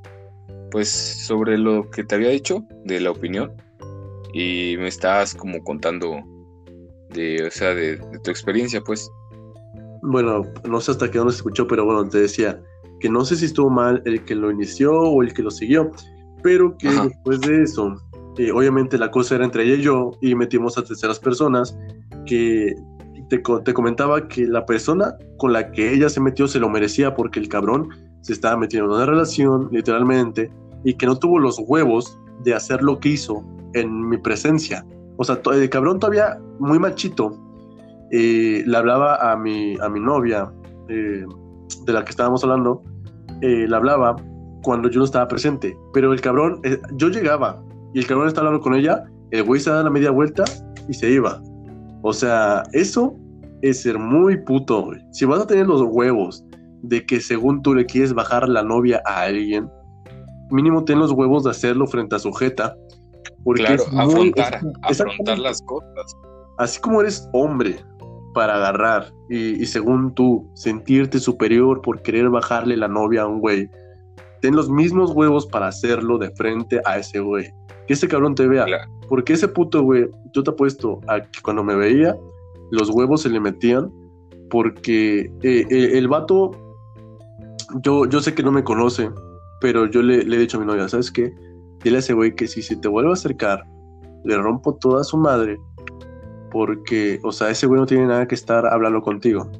[0.70, 3.52] pues sobre lo que te había dicho de la opinión
[4.32, 6.18] y me estabas como contando
[7.10, 9.10] de, o sea, de, tu experiencia, pues.
[10.02, 12.60] Bueno, no sé hasta qué dónde se escuchó, pero bueno, te decía
[12.98, 15.92] que no sé si estuvo mal el que lo inició o el que lo siguió,
[16.42, 17.94] pero que después de eso,
[18.38, 21.76] eh, obviamente la cosa era entre ella y yo y metimos a terceras personas
[22.26, 22.74] que
[23.28, 27.14] te, te comentaba que la persona con la que ella se metió se lo merecía
[27.14, 27.88] porque el cabrón
[28.22, 30.50] se estaba metiendo en una relación, literalmente,
[30.84, 34.84] y que no tuvo los huevos de hacer lo que hizo en mi presencia.
[35.16, 37.36] O sea, el cabrón todavía muy machito,
[38.10, 40.50] eh, le hablaba a mi, a mi novia,
[40.88, 41.24] eh,
[41.84, 42.82] de la que estábamos hablando,
[43.40, 44.16] eh, le hablaba
[44.62, 45.76] cuando yo no estaba presente.
[45.92, 46.60] Pero el cabrón,
[46.94, 47.62] yo llegaba
[47.94, 50.44] y el cabrón estaba hablando con ella, el güey se da la media vuelta
[50.88, 51.40] y se iba.
[52.02, 53.16] O sea, eso
[53.62, 55.00] es ser muy puto, güey.
[55.12, 56.44] Si vas a tener los huevos
[56.82, 59.70] de que según tú le quieres bajar la novia a alguien,
[60.50, 62.76] mínimo ten los huevos de hacerlo frente a sujeta.
[63.44, 66.16] Porque claro, afrontar, afrontar las cosas.
[66.58, 67.76] Así como eres hombre
[68.34, 73.68] para agarrar y, según tú sentirte superior por querer bajarle la novia a un güey,
[74.42, 77.46] ten los mismos huevos para hacerlo de frente a ese güey.
[77.86, 78.66] Que ese cabrón te vea.
[79.08, 82.16] Porque ese puto güey, yo te apuesto a que cuando me veía,
[82.72, 83.90] los huevos se le metían
[84.50, 86.50] porque eh, eh, el vato,
[87.82, 89.10] yo, yo sé que no me conoce,
[89.60, 91.32] pero yo le, he dicho a mi novia, ¿sabes qué?
[91.82, 93.64] Dile a ese güey que si se te vuelve a acercar,
[94.24, 95.58] le rompo toda su madre,
[96.50, 99.50] porque, o sea, ese güey no tiene nada que estar hablando contigo.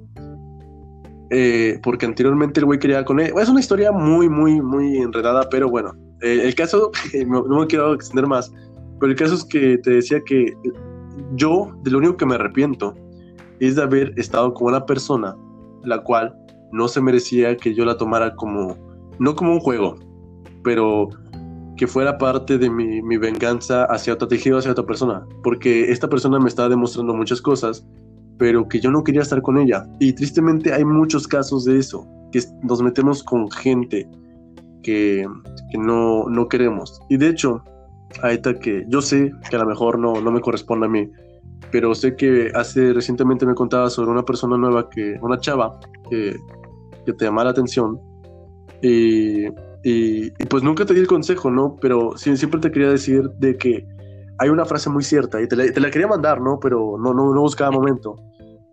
[1.35, 3.33] Eh, porque anteriormente el güey quería con él.
[3.41, 6.91] Es una historia muy, muy, muy enredada, pero bueno, el caso,
[7.27, 8.53] no, me quiero extender más,
[9.01, 10.53] pero el caso es que te decía que
[11.35, 12.95] yo, de lo único que me arrepiento,
[13.61, 15.35] es de haber estado con una persona
[15.85, 16.37] la cual
[16.71, 18.77] no se merecía que yo la tomara como,
[19.19, 19.97] no como un juego,
[20.63, 21.09] pero
[21.79, 26.11] que fuera parte de mi, mi venganza hacia otro tejido, hacia otra persona, porque esta
[26.11, 27.87] persona me estaba demostrando muchas cosas,
[28.39, 29.85] pero que yo no quería estar con ella.
[29.99, 34.09] Y tristemente hay muchos casos de eso, que nos metemos con gente
[34.83, 35.27] que,
[35.71, 37.01] que no, no queremos.
[37.09, 37.63] Y de hecho,
[38.23, 41.11] ahorita que yo sé que a lo mejor no, no me corresponde a mí,
[41.71, 45.79] pero sé que hace recientemente me contaba sobre una persona nueva, que una chava
[46.11, 46.37] que,
[47.07, 47.99] que te llama la atención
[48.83, 49.47] y,
[49.85, 51.77] y, pues nunca te di el consejo, ¿no?
[51.81, 53.87] Pero siempre te quería decir de que
[54.43, 56.59] hay una frase muy cierta y te la, te la quería mandar, ¿no?
[56.59, 58.17] Pero no, no, no buscaba momento,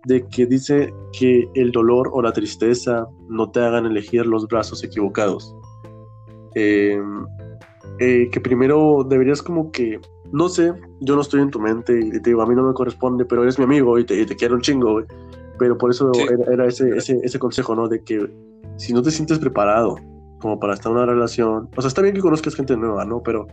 [0.05, 4.83] de que dice que el dolor o la tristeza no te hagan elegir los brazos
[4.83, 5.55] equivocados.
[6.55, 6.99] Eh,
[7.99, 9.99] eh, que primero deberías como que,
[10.31, 12.73] no sé, yo no estoy en tu mente y te digo, a mí no me
[12.73, 15.03] corresponde, pero eres mi amigo y te, quiero un chingo,
[15.59, 16.11] Pero por eso
[16.51, 17.87] era, ese, ese, ese, consejo, ¿no?
[17.87, 18.27] De que
[18.77, 19.97] si no te sientes preparado
[20.39, 23.21] como para estar en una relación, o sea, está bien que conozcas gente nueva, ¿no?
[23.21, 23.45] Pero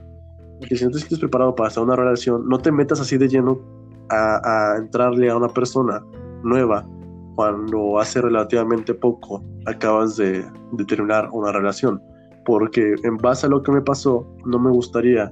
[0.60, 3.28] que si no te sientes preparado para en una relación, no te metas así de
[3.28, 3.60] lleno
[4.08, 6.04] a, a entrarle a una persona
[6.42, 6.86] nueva
[7.34, 12.00] cuando hace relativamente poco acabas de, de terminar una relación
[12.46, 15.30] porque en base a lo que me pasó, no me gustaría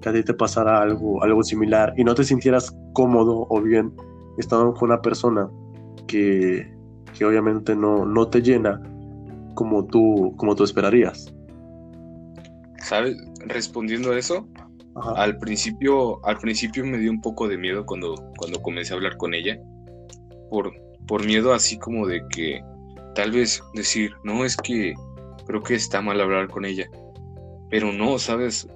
[0.00, 3.94] que a ti te pasara algo, algo similar y no te sintieras cómodo o bien
[4.38, 5.48] estando con una persona
[6.08, 6.66] que,
[7.16, 8.82] que obviamente no, no te llena
[9.54, 11.32] como tú, como tú esperarías.
[12.78, 13.16] ¿Sabes?
[13.46, 14.48] Respondiendo a eso,
[14.94, 19.16] al principio, al principio me dio un poco de miedo cuando, cuando comencé a hablar
[19.16, 19.58] con ella,
[20.50, 20.72] por,
[21.06, 22.62] por miedo así como de que
[23.14, 24.94] tal vez decir, no, es que
[25.46, 26.88] creo que está mal hablar con ella.
[27.70, 28.68] Pero no, ¿sabes?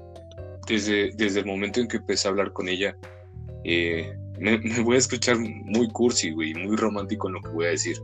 [0.67, 2.97] Desde, desde el momento en que empecé a hablar con ella,
[3.65, 7.71] eh, me, voy a escuchar muy cursi, güey, muy romántico en lo que voy a
[7.71, 7.97] decir.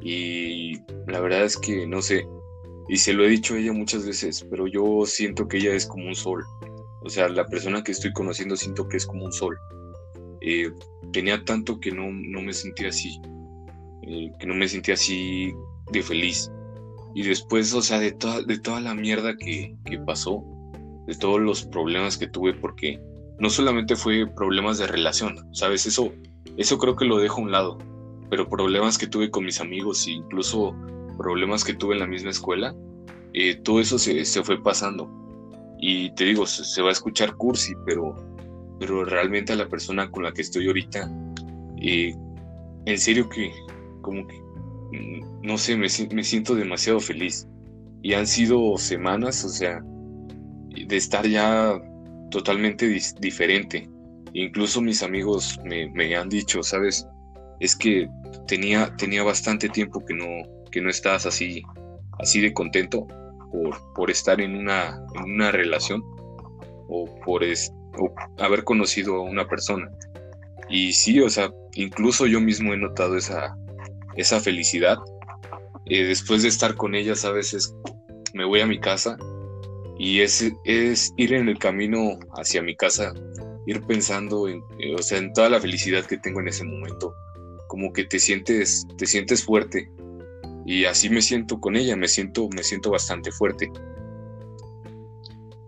[0.00, 2.26] Y la verdad es que no sé,
[2.88, 5.86] y se lo he dicho a ella muchas veces, pero yo siento que ella es
[5.86, 6.44] como un sol.
[7.04, 9.58] O sea, la persona que estoy conociendo siento que es como un sol.
[10.40, 10.70] Eh,
[11.12, 13.20] tenía tanto que no, no me sentía así,
[14.02, 15.52] eh, que no me sentía así
[15.92, 16.50] de feliz.
[17.14, 20.42] Y después, o sea, de toda, de toda la mierda que, pasó,
[21.06, 23.00] de todos los problemas que tuve, porque
[23.38, 25.86] no solamente fue problemas de relación, ¿sabes?
[25.86, 26.12] Eso,
[26.56, 27.78] eso creo que lo dejo a un lado,
[28.30, 30.74] pero problemas que tuve con mis amigos e incluso
[31.18, 32.74] problemas que tuve en la misma escuela,
[33.34, 35.10] eh, todo eso se, fue pasando.
[35.82, 38.14] Y te digo, se, va a escuchar cursi, pero,
[38.80, 41.10] pero realmente a la persona con la que estoy ahorita,
[41.82, 42.14] eh,
[42.86, 43.52] en serio que
[44.00, 44.42] como que
[44.92, 47.48] Mm, no sé, me, siento demasiado feliz.
[48.02, 49.80] Y han sido semanas, o sea,
[50.70, 51.80] de estar ya
[52.30, 52.86] totalmente
[53.20, 53.88] diferente.
[54.34, 57.06] Incluso mis amigos me, han dicho, ¿sabes?
[57.60, 58.08] Es que
[58.46, 60.26] tenía, tenía bastante tiempo que no,
[60.70, 61.62] que no estabas así,
[62.18, 63.06] así de contento
[63.94, 66.02] por, estar en una, en una relación
[66.88, 69.90] o por o haber conocido a una persona.
[70.68, 73.54] Y sí, o sea, incluso yo mismo he notado esa,
[74.16, 74.98] esa felicidad.
[75.86, 77.74] Eh, después de estar con ellas a veces
[78.34, 79.16] me voy a mi casa
[79.98, 83.12] y es, es ir en el camino hacia mi casa,
[83.66, 87.14] ir pensando en, eh, o sea, en toda la felicidad que tengo en ese momento,
[87.68, 89.90] como que te sientes, te sientes fuerte
[90.64, 93.70] y así me siento con ella, me siento, me siento bastante fuerte.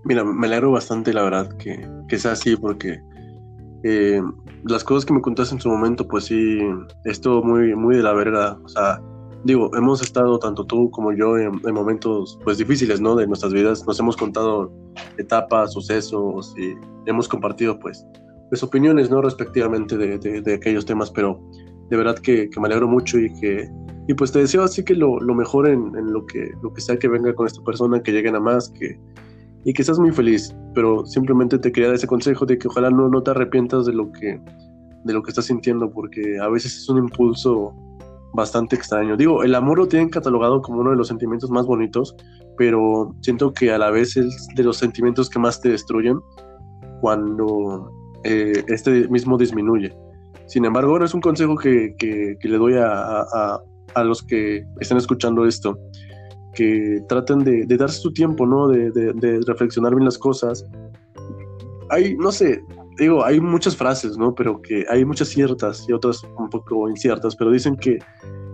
[0.05, 3.01] Mira, me alegro bastante la verdad que, que sea así porque
[3.85, 4.23] eh,
[4.65, 6.59] las cosas que me contaste en su momento, pues sí,
[7.05, 8.59] esto muy, muy de la verga.
[8.65, 9.01] O sea,
[9.45, 13.15] digo, hemos estado tanto tú como yo en, momentos pues difíciles, ¿no?
[13.15, 13.87] De nuestras vidas.
[13.87, 14.73] Nos hemos contado
[15.19, 16.75] etapas, sucesos y
[17.07, 18.07] hemos compartido pues,
[18.49, 19.21] pues opiniones, ¿no?
[19.21, 21.39] Respectivamente de, de, aquellos temas, pero
[21.91, 23.71] de verdad que, me alegro mucho y que
[24.07, 27.09] y pues te deseo así que lo, mejor en, lo que lo que sea que
[27.09, 28.99] venga con esta persona, que lleguen a más, que
[29.65, 30.55] y que seas muy feliz.
[30.75, 33.93] Pero simplemente te quería dar ese consejo de que ojalá no, no te arrepientas de
[33.95, 34.41] lo que
[35.05, 37.75] de lo que estás sintiendo, porque a veces es un impulso
[38.35, 39.17] bastante extraño.
[39.17, 42.17] Digo, el amor lo tienen catalogado como uno de los sentimientos más bonitos,
[42.57, 46.19] pero siento que a la vez es de los sentimientos que más te destruyen
[47.01, 47.91] cuando
[48.25, 49.95] eh, este mismo disminuye.
[50.47, 53.59] Sin embargo, bueno, es un consejo que, que, le doy a,
[53.95, 55.79] a, los que están escuchando esto,
[56.55, 58.69] que traten de, de darse su tiempo, ¿no?
[58.69, 60.65] De, de, de, reflexionar bien las cosas.
[61.91, 62.63] Hay, no sé,
[62.99, 64.35] digo, hay muchas frases, ¿no?
[64.35, 67.99] Pero que hay muchas ciertas y otras un poco inciertas, pero dicen que,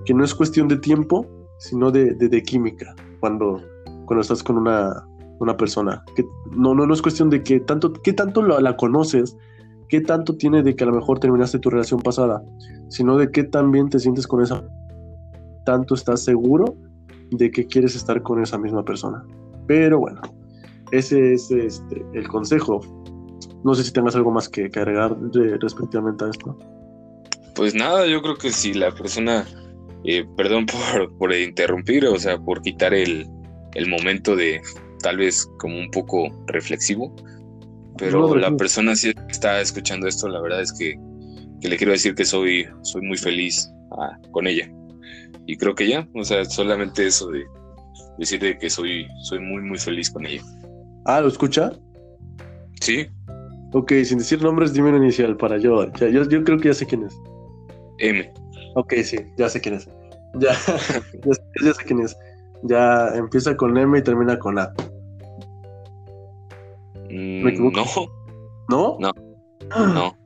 [0.05, 1.26] que no es cuestión de tiempo,
[1.59, 3.61] sino de, de, química, cuando,
[4.07, 5.07] cuando estás con una,
[5.38, 6.03] una persona.
[6.16, 6.24] Que
[6.57, 9.36] no, no, no es cuestión de que tanto, qué tanto la, la, conoces,
[9.88, 12.43] qué tanto tiene de que a lo mejor terminaste tu relación pasada,
[12.88, 14.64] sino de qué tan bien te sientes con esa,
[15.65, 16.77] tanto estás seguro
[17.31, 19.25] de que quieres estar con esa misma persona.
[19.67, 20.21] Pero bueno,
[20.93, 22.81] ese es este, el consejo.
[23.65, 25.17] No sé si tengas algo más que, agregar
[25.61, 26.59] respectivamente a esto.
[27.55, 29.47] Pues nada, yo creo que si la persona,
[30.05, 33.29] eh, perdón por, por, interrumpir, o sea, por quitar el,
[33.75, 34.61] el, momento de
[35.03, 37.15] tal vez como un poco reflexivo,
[37.97, 40.99] pero la persona si está escuchando esto, la verdad es que,
[41.61, 44.71] que le quiero decir que soy, soy muy feliz ah, con ella.
[45.51, 47.44] Y creo que ya, o sea, solamente eso de
[48.18, 50.44] decirle que soy, soy muy, muy feliz con ella.
[51.07, 51.72] Ah, ¿lo escucha?
[52.80, 53.09] Sí.
[53.72, 55.92] Ok, sin decir nombres, dime un inicial para yo.
[55.94, 56.09] yo.
[56.09, 57.20] Yo creo que ya sé quién es.
[57.98, 58.32] M.
[58.76, 59.88] Ok, sí, ya sé quién es.
[60.38, 60.53] Ya,
[61.64, 62.16] ya, sé quién es.
[62.62, 64.72] Ya empieza con M y termina con A.
[67.11, 68.09] Mm, ¿Me equivoco?
[68.68, 68.96] No.
[69.01, 69.12] ¿No?
[69.68, 69.92] No.
[69.94, 70.16] No.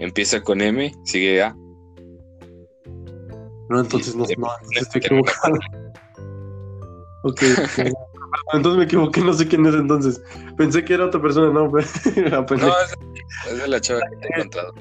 [0.00, 1.56] Empieza con M, sigue A.
[3.68, 4.48] No, entonces no, no,
[4.80, 5.58] estoy equivocado.
[7.22, 7.42] ok.
[8.52, 10.22] Entonces me equivoqué, no sé quién es entonces.
[10.56, 12.72] Pensé que era otra persona, no, pues, no,
[13.50, 14.74] es, la chava que te he encontrado.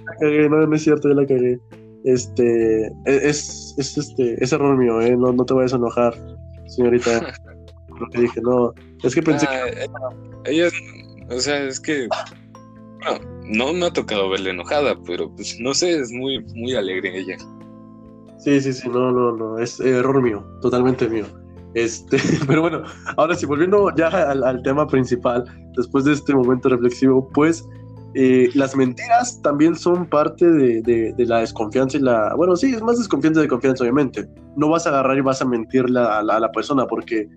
[0.50, 1.60] No, no es cierto, ya la cagué.
[2.04, 5.16] Este, es, es, este, es error mío, ¿eh?
[5.16, 6.14] No, no te vayas a enojar,
[6.68, 7.34] señorita.
[8.00, 8.74] lo que dije, no.
[9.04, 9.54] Es que pensé que.
[9.54, 10.10] Ah,
[10.46, 10.70] ella,
[11.30, 12.08] o sea, es que.
[13.46, 17.38] no me ha tocado verla enojada, pero pues no sé, es muy, muy alegre ella.
[18.44, 21.26] Sí, sí, sí, no, no, no, es error mío, totalmente mío.
[21.76, 22.18] Este,
[22.48, 22.84] pero bueno,
[23.16, 25.46] ahora sí, volviendo ya al, tema principal,
[25.78, 27.66] después de este momento reflexivo, pues
[28.16, 32.36] eh, las mentiras también son parte de, la desconfianza y la...
[32.36, 34.28] Bueno, sí, es más desconfianza de confianza, obviamente.
[34.58, 37.30] No vas a agarrar y vas a mentirle a la, persona porque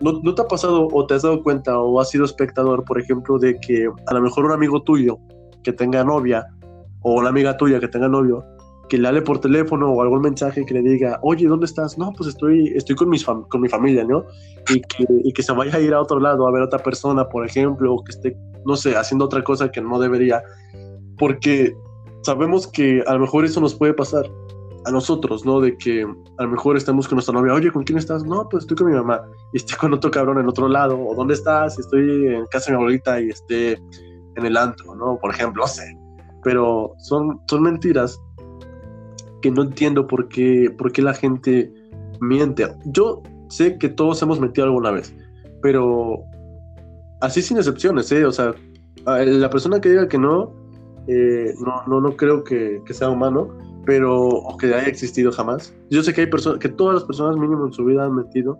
[0.00, 3.00] no, no, te ha pasado o te has dado cuenta o has sido espectador, por
[3.00, 5.18] ejemplo, de que a lo mejor un amigo tuyo
[5.64, 6.46] que tenga novia
[7.00, 8.44] o una amiga tuya que tenga novio
[8.88, 11.96] que le hable por teléfono o algún mensaje que le diga, oye, ¿dónde estás?
[11.98, 14.24] No, pues estoy, estoy con, mis con mi familia, ¿no?
[14.70, 16.78] Y que, y que se vaya a ir a otro lado a ver a otra
[16.78, 20.42] persona, por ejemplo, o que esté, no sé, haciendo otra cosa que no debería,
[21.18, 21.74] porque
[22.22, 24.26] sabemos que a lo mejor eso nos puede pasar
[24.86, 25.60] a nosotros, ¿no?
[25.60, 26.02] De que
[26.38, 28.24] a lo mejor estamos con nuestra novia, oye, ¿con quién estás?
[28.24, 29.22] No, pues estoy con mi mamá
[29.52, 31.78] y estoy con otro cabrón en otro lado, o ¿dónde estás?
[31.78, 33.72] Estoy en casa de mi abuelita y esté
[34.36, 35.18] en el antro, ¿no?
[35.18, 35.96] Por ejemplo, no sé.
[36.42, 38.20] Pero son, son mentiras
[39.44, 41.70] que no entiendo por qué, por qué la gente
[42.18, 42.66] miente.
[42.86, 45.14] Yo sé que todos hemos mentido alguna vez,
[45.60, 46.24] pero
[47.20, 48.24] así sin excepciones, ¿eh?
[48.24, 48.54] O sea,
[49.04, 50.50] la persona que diga que no,
[51.08, 53.50] eh, no, no, no creo que, sea humano,
[53.84, 55.74] pero o que haya existido jamás.
[55.90, 58.58] Yo sé que hay personas, que todas las personas mínimo en su vida han mentido,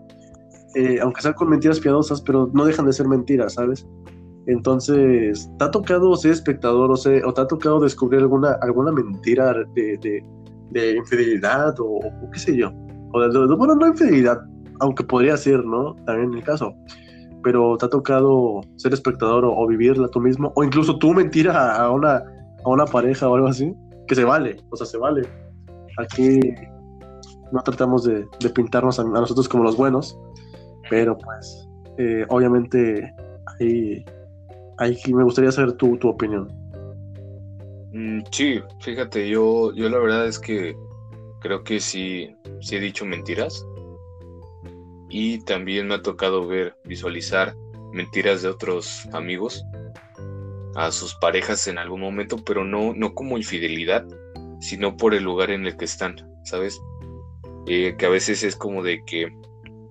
[0.75, 3.87] eh, aunque sean con mentiras piadosas, pero no dejan de ser mentiras, ¿sabes?
[4.45, 9.51] Entonces, ¿te ha tocado ser espectador o, o te ha tocado descubrir alguna, alguna mentira
[9.73, 10.23] de
[10.73, 11.99] infidelidad o,
[12.31, 12.71] qué sé yo.
[13.13, 14.39] O de, bueno, no infidelidad,
[14.79, 15.95] aunque podría ser, ¿no?
[16.05, 16.73] También el caso.
[17.43, 21.89] Pero te ha tocado ser espectador o, vivirla tú mismo, o incluso tú mentir a,
[21.91, 22.23] una,
[22.63, 23.73] a una pareja o algo así,
[24.07, 25.21] que se vale, o sea, se vale.
[25.97, 26.39] Aquí
[27.51, 30.17] no tratamos de, pintarnos a, nosotros como los buenos,
[30.89, 33.13] pero pues eh, obviamente
[33.59, 34.03] ahí,
[34.77, 36.47] ahí me gustaría saber tu, tu opinión.
[37.95, 40.75] Mm, sí, fíjate, yo, yo la verdad es que
[41.39, 43.65] creo que sí, sí he dicho mentiras.
[45.09, 47.55] Y también me ha tocado ver, visualizar
[47.93, 49.63] mentiras de otros amigos
[50.75, 54.05] a sus parejas en algún momento, pero no, no como infidelidad,
[54.59, 56.77] sino por el lugar en el que están, ¿sabes?
[57.65, 59.29] Eh, que a veces es como de que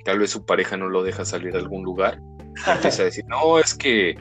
[0.05, 2.21] tal vez su pareja no lo deja salir a algún lugar.
[2.67, 4.15] Y empieza a decir, no, es que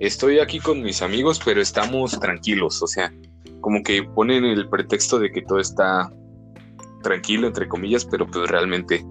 [0.00, 3.12] estoy aquí con mis amigos, pero estamos tranquilos, o sea,
[3.60, 6.12] como que ponen el pretexto de que todo está
[7.02, 9.04] tranquilo, entre comillas, pero pues realmente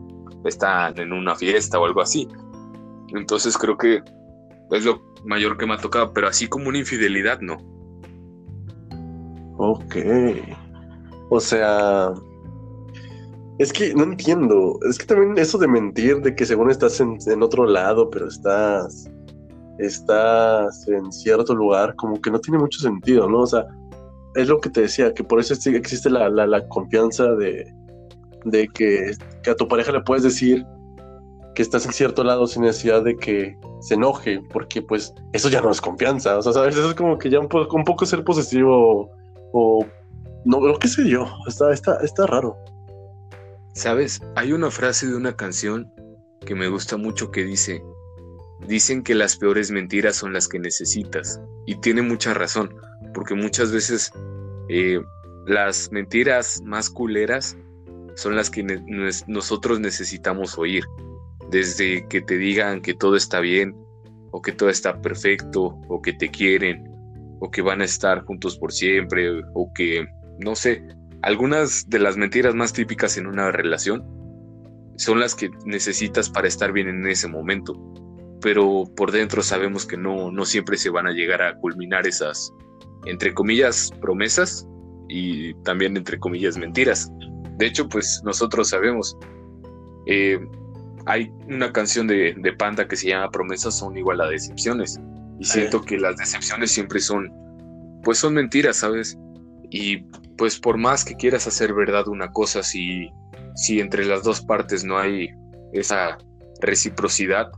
[0.46, 2.28] están en una fiesta o algo así.
[3.14, 4.02] Entonces creo que
[4.72, 7.58] es lo mayor que me ha tocado, pero así como una infidelidad, no.
[9.58, 9.96] Ok.
[11.30, 12.14] O sea,
[13.60, 14.80] es que no entiendo.
[14.90, 19.10] Es que también eso de mentir, de que según estás en, otro lado, pero estás,
[19.80, 23.40] estás en cierto lugar, como que no tiene mucho sentido, ¿no?
[23.40, 23.66] O sea,
[24.38, 27.74] es lo que te decía, que por eso existe la, la, confianza de,
[28.46, 29.12] de que,
[29.50, 30.64] a tu pareja le puedes decir
[31.56, 35.60] que estás en cierto lado sin necesidad de que se enoje, porque pues eso ya
[35.60, 36.76] no es confianza, o sea, ¿sabes?
[36.76, 39.10] Eso es como que ya un poco, un poco ser posesivo
[39.54, 39.86] o
[40.46, 42.56] no, lo que sé yo, está, está, está raro.
[43.74, 45.92] Sabes, hay una frase de una canción
[46.46, 47.82] que me gusta mucho que dice,
[48.68, 52.70] dicen que las peores mentiras son las que necesitas, y tiene mucha razón,
[53.14, 54.12] porque muchas veces
[54.70, 55.00] eh,
[55.46, 57.58] las mentiras más culeras
[58.16, 58.64] son las que
[59.28, 60.84] nosotros necesitamos oír.
[61.52, 63.76] Desde que te digan que todo está bien,
[64.32, 66.84] o que todo está perfecto, o que te quieren,
[67.40, 70.06] o que van a estar juntos por siempre, o que,
[70.40, 70.84] no sé,
[71.22, 74.04] algunas de las mentiras más típicas en una relación
[74.98, 77.74] son las que necesitas para estar bien en ese momento,
[78.42, 82.52] pero por dentro sabemos que no, no siempre se van a llegar a culminar esas,
[83.10, 84.68] entre comillas, promesas
[85.10, 87.12] y también entre comillas mentiras.
[87.58, 89.18] De hecho, pues nosotros sabemos,
[90.06, 90.40] eh,
[91.06, 95.00] hay una canción de, Panda que se llama Promesas son igual a decepciones.
[95.40, 97.32] Y siento que las decepciones siempre son,
[98.04, 99.18] pues son mentiras, ¿sabes?
[99.70, 99.98] Y
[100.38, 103.10] pues por más que quieras hacer verdad una cosa, si,
[103.56, 105.30] si entre las dos partes no hay
[105.74, 106.18] esa
[106.62, 107.50] reciprocidad,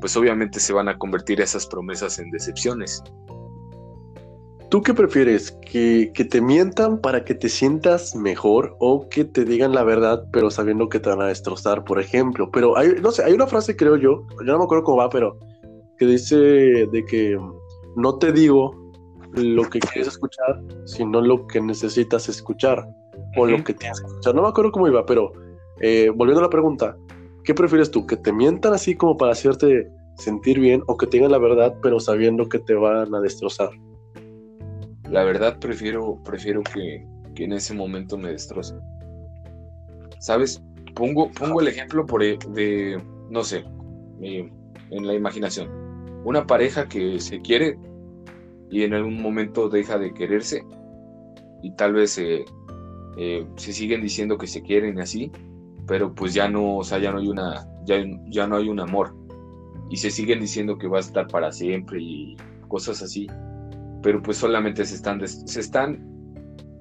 [0.00, 3.02] pues obviamente se van a convertir esas promesas en decepciones.
[4.70, 5.52] ¿Tú qué prefieres?
[5.62, 10.50] ¿Que, te mientan para que te sientas mejor o que te digan la verdad pero
[10.50, 12.50] sabiendo que te van a destrozar, por ejemplo?
[12.50, 15.08] Pero hay, no sé, hay una frase, creo yo, yo no me acuerdo cómo va,
[15.08, 15.38] pero
[15.96, 17.38] que dice de que
[17.96, 18.72] no te digo
[19.32, 22.86] lo que quieres escuchar, sino lo que necesitas escuchar
[23.36, 24.34] o lo que tienes que escuchar.
[24.34, 25.32] No me acuerdo cómo iba, pero
[25.80, 26.94] eh, volviendo a la pregunta,
[27.42, 28.06] ¿qué prefieres tú?
[28.06, 31.74] ¿Que te mientan así como para hacerte sentir bien o que te digan la verdad
[31.82, 33.70] pero sabiendo que te van a destrozar?
[35.10, 37.06] La verdad prefiero, prefiero que,
[37.36, 38.74] en ese momento me destroce.
[40.18, 40.60] ¿Sabes?
[40.94, 43.00] Pongo, pongo el ejemplo por, e, de,
[43.30, 43.64] no sé,
[44.20, 45.70] en la imaginación.
[46.24, 47.78] Una pareja que se quiere
[48.70, 50.64] y en algún momento deja de quererse
[51.62, 52.44] y tal vez eh,
[53.16, 55.30] eh, se siguen diciendo que se quieren así,
[55.86, 58.80] pero pues ya no, o sea, ya no hay una, ya, ya no hay un
[58.80, 59.14] amor
[59.90, 62.36] y se siguen diciendo que va a estar para siempre y
[62.66, 63.28] cosas así
[64.02, 66.04] pero pues solamente se están, se están,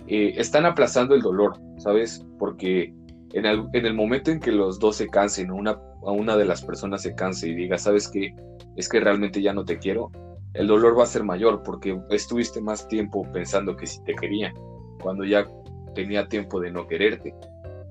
[0.07, 2.25] eh, están aplazando el dolor, ¿sabes?
[2.39, 2.93] Porque
[3.33, 6.63] en el, en el, momento en que los dos se cansen, una, una de las
[6.63, 8.33] personas se canse y diga, ¿sabes qué?
[8.75, 10.11] Es que realmente ya no te quiero,
[10.53, 14.53] el dolor va a ser mayor porque estuviste más tiempo pensando que si te quería,
[15.01, 15.45] cuando ya
[15.93, 17.35] tenía tiempo de no quererte.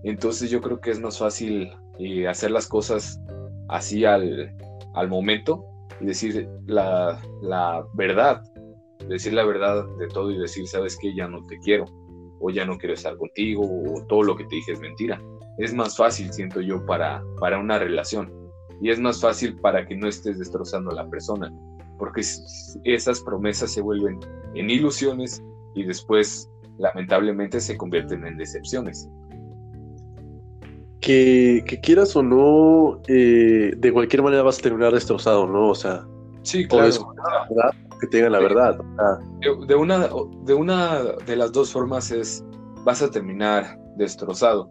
[0.04, 3.20] Entonces yo creo que es más fácil eh, hacer las cosas
[3.68, 4.54] así al,
[4.94, 5.64] al momento
[6.00, 8.42] y decir la, la verdad,
[9.08, 11.84] decir la verdad de todo y decir, sabes que ya no te quiero,
[12.40, 15.20] o ya no quiero estar contigo, o todo lo que te dije es mentira.
[15.58, 18.32] Es más fácil, siento yo, para, para una relación.
[18.80, 21.52] Y es más fácil para que no estés destrozando a la persona,
[21.98, 22.22] porque
[22.84, 24.20] esas promesas se vuelven
[24.54, 25.42] en ilusiones
[25.74, 29.08] y después, lamentablemente, se convierten en decepciones.
[31.00, 35.68] Que, quieras o no, eh, de cualquier manera vas a terminar destrozado, ¿no?
[35.68, 36.04] O sea,
[36.42, 36.90] sí, claro
[38.00, 38.78] que te digan la verdad.
[39.66, 40.08] De, una,
[40.44, 42.44] de una de las dos formas es,
[42.84, 44.70] vas a terminar destrozado,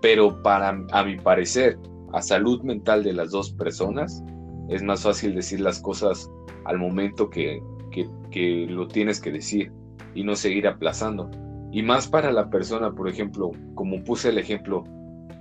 [0.00, 1.78] pero para, a mi parecer,
[2.12, 4.22] a salud mental de las dos personas,
[4.68, 6.30] es más fácil decir las cosas
[6.64, 9.72] al momento que, que, que lo tienes que decir
[10.14, 11.30] y no seguir aplazando.
[11.72, 14.84] Y más para la persona, por ejemplo, como puse el ejemplo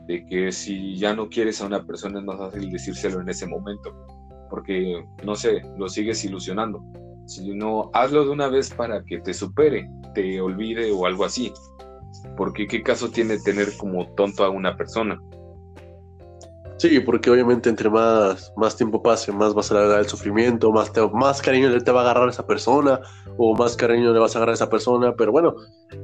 [0.08, 3.48] de que si ya no quieres a una persona es más fácil decírselo en ese
[3.48, 3.94] momento,
[4.50, 6.84] porque, no sé, lo sigues ilusionando
[7.26, 11.54] sino hazlo de una vez para que te supere, te olvide o algo así.
[12.38, 15.20] Porque qué caso tiene tener como tonto a una persona.
[16.78, 20.92] Sí, porque obviamente entre más, más tiempo pase, más vas a alargar el sufrimiento, más,
[21.14, 23.00] más cariño le te va a agarrar a esa persona,
[23.38, 25.56] o más cariño le vas a agarrar a esa persona, pero bueno,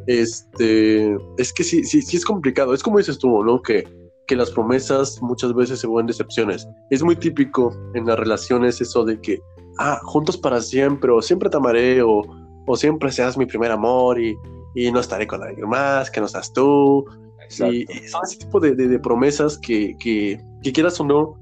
[0.07, 3.61] este, es que sí, sí, sí es complicado, es como dices tú, ¿no?
[3.61, 3.83] Que,
[4.27, 6.67] que las promesas muchas veces se vuelven decepciones.
[6.91, 9.39] Es muy típico en las relaciones eso de que
[9.79, 12.21] ah, juntos para siempre, o siempre te amaré, o,
[12.67, 14.37] o siempre seas mi primer amor y,
[14.75, 17.05] y, no estaré con alguien más, que no seas tú.
[17.49, 20.39] Y, son ese tipo de, promesas que, que,
[20.73, 21.35] quieras o no,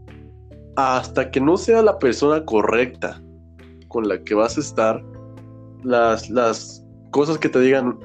[0.77, 3.21] hasta que no sea la persona correcta
[3.89, 5.03] con la que vas a estar,
[5.83, 7.99] las, las cosas que te digan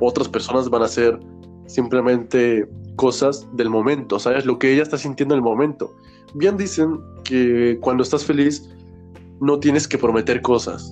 [0.00, 1.18] otras personas van a ser
[1.66, 4.44] simplemente cosas del momento, ¿sabes?
[4.44, 5.94] Lo que ella está sintiendo en el momento.
[6.34, 8.68] Bien dicen que cuando estás feliz
[9.40, 10.90] no tienes que prometer cosas,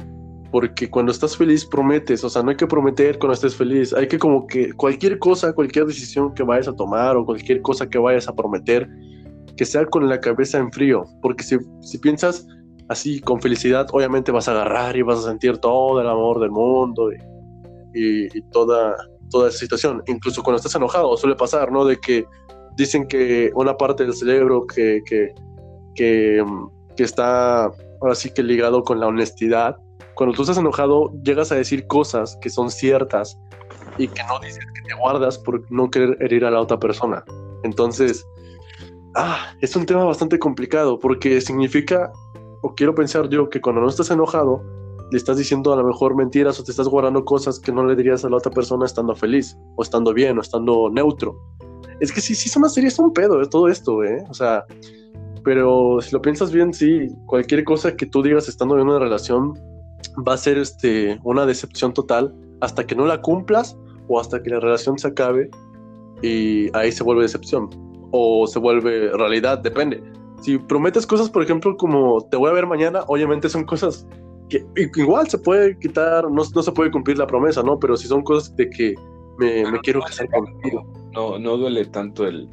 [0.51, 4.09] porque cuando estás feliz prometes, o sea, no hay que prometer cuando estés feliz, hay
[4.09, 7.99] que como que cualquier cosa, cualquier decisión que vayas a tomar o cualquier cosa que
[7.99, 8.89] vayas a prometer,
[9.57, 12.47] que sea con la cabeza en frío, porque si, si piensas
[12.89, 16.51] así con felicidad, obviamente vas a agarrar y vas a sentir todo el amor del
[16.51, 18.97] mundo y, y, toda,
[19.31, 21.85] toda esa situación, incluso cuando estás enojado, suele pasar, ¿no?
[21.85, 22.25] De que
[22.77, 25.35] dicen que una parte del cerebro que, que,
[25.95, 26.43] que,
[26.97, 27.71] que está
[28.01, 29.77] ahora sí que ligado con la honestidad,
[30.15, 33.39] cuando tú estás enojado, llegas a decir cosas que son ciertas
[33.99, 37.25] y que no dices que te guardas por no querer herir a la otra persona.
[37.63, 38.27] Entonces,
[39.15, 42.13] ah, es un tema bastante complicado porque significa,
[42.63, 44.63] o quiero pensar yo, que cuando no estás enojado,
[45.11, 47.97] le estás diciendo a lo mejor mentiras o te estás guardando cosas que no le
[47.97, 51.39] dirías a la otra persona estando feliz, o estando bien, o estando neutro.
[52.01, 54.23] Es que sí, sí es una serie, es un pedo, es todo esto, ¿eh?
[54.29, 54.65] O sea,
[55.49, 59.55] pero si lo piensas bien, sí, cualquier cosa que tú digas estando en una relación
[60.29, 63.75] va a ser este, una decepción total hasta que no la cumplas
[64.09, 65.49] o hasta que la relación se acabe
[66.21, 67.71] y ahí se vuelve decepción
[68.11, 70.03] o se vuelve realidad, depende.
[70.43, 74.07] Si prometes cosas, por ejemplo, como te voy a ver mañana, obviamente son cosas
[74.51, 77.79] que igual se puede quitar, no, no se puede cumplir la promesa, ¿no?
[77.79, 78.95] Pero si son cosas de que
[79.39, 80.87] me, quiero casar contigo.
[81.15, 82.51] No, no duele tanto el,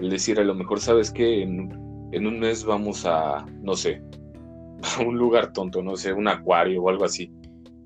[0.00, 4.02] decir, a lo mejor sabes que en, en un mes vamos a, no sé,
[4.98, 7.32] a un lugar tonto, no sé, un acuario o algo así.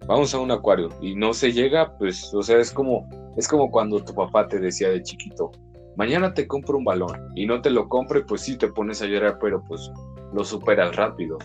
[0.07, 3.71] Vamos a un acuario y no se llega, pues, o sea, es como, es como
[3.71, 5.53] cuando tu papá te decía de chiquito,
[5.97, 9.07] mañana te compro un balón y no te lo compre, pues sí te pones a
[9.07, 9.91] llorar, pero pues
[10.33, 11.39] lo superas rápido.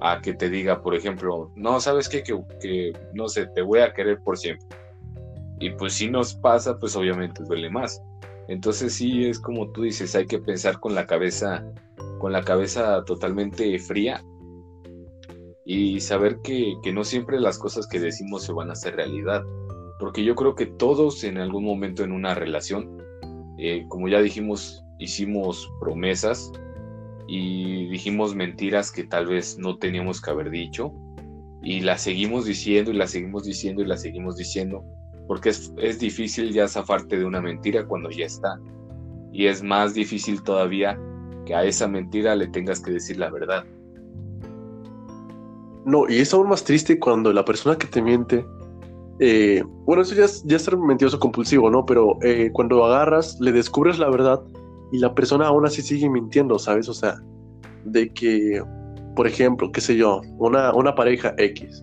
[0.00, 2.22] A que te diga, por ejemplo, no, ¿sabes qué?
[2.22, 4.66] Que, que no sé, te voy a querer por siempre.
[5.60, 8.02] Y pues si nos pasa, pues obviamente duele más.
[8.48, 11.64] Entonces sí es como tú dices, hay que pensar con la cabeza,
[12.18, 14.22] con la cabeza totalmente fría
[15.64, 19.42] y saber que, no siempre las cosas que decimos se van a hacer realidad.
[19.98, 22.98] Porque yo creo que todos en algún momento en una relación,
[23.58, 26.52] eh, como ya dijimos, hicimos promesas
[27.26, 30.92] y dijimos mentiras que tal vez no teníamos que haber dicho
[31.62, 34.84] y las seguimos diciendo y las seguimos diciendo y las seguimos diciendo
[35.26, 38.58] porque es, es difícil ya zafarte de una mentira cuando ya está
[39.32, 40.98] y es más difícil todavía
[41.44, 43.64] que a esa mentira le tengas que decir la verdad.
[45.84, 48.46] No, y es aún más triste cuando la persona que te miente,
[49.18, 51.84] eh, bueno, eso ya es, ya ser mentiroso compulsivo, ¿no?
[51.84, 54.40] Pero eh, cuando agarras, le descubres la verdad
[54.92, 56.88] y la persona aún así sigue mintiendo, ¿sabes?
[56.88, 57.16] O sea,
[57.84, 58.62] de que,
[59.16, 61.82] por ejemplo, qué sé yo, una, una pareja X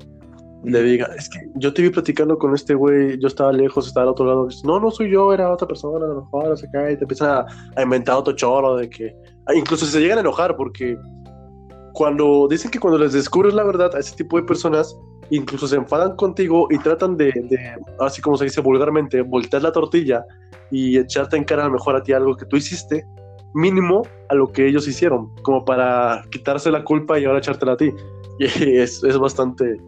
[0.64, 4.04] le diga, es que yo te vi platicando con este güey, yo estaba lejos, estaba
[4.04, 6.94] al otro lado, no, no soy yo, era otra persona, a lo mejor se cae
[6.94, 7.46] y te empiezan a,
[7.76, 9.16] a inventar otro choro de que,
[9.48, 10.98] ah, incluso se llegan a enojar porque
[11.94, 14.96] cuando dicen que cuando les descubres la verdad a ese tipo de personas,
[15.30, 17.34] incluso se enfadan contigo y tratan de,
[18.00, 20.24] así como se dice vulgarmente, voltear la tortilla
[20.70, 23.06] y echarte en cara a lo mejor a ti algo que tú hiciste,
[23.54, 27.78] mínimo a lo que ellos hicieron, como para quitarse la culpa y ahora echártela a
[27.78, 27.92] ti.
[28.40, 29.80] Y es, es bastante,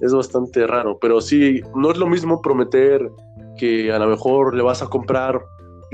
[0.00, 3.10] es bastante raro, pero sí, no es lo mismo prometer
[3.58, 5.40] que a lo mejor le vas a comprar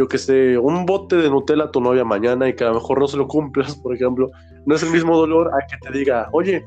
[0.00, 2.74] yo que sé, un bote de Nutella a tu novia mañana y que a lo
[2.74, 4.30] mejor no se lo cumplas, por ejemplo,
[4.64, 6.64] no es el mismo dolor a que te diga, oye,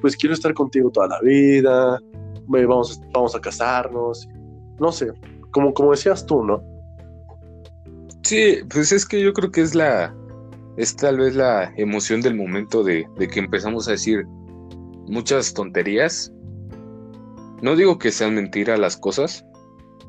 [0.00, 1.98] pues quiero estar contigo toda la vida,
[2.46, 4.28] vamos, vamos a casarnos,
[4.78, 5.12] no sé,
[5.50, 6.62] como, como decías tú, ¿no?
[8.22, 10.14] Sí, pues es que yo creo que es la,
[10.76, 14.24] es tal vez la emoción del momento de, de que empezamos a decir
[15.08, 16.32] muchas tonterías.
[17.62, 19.44] No digo que sean mentiras las cosas,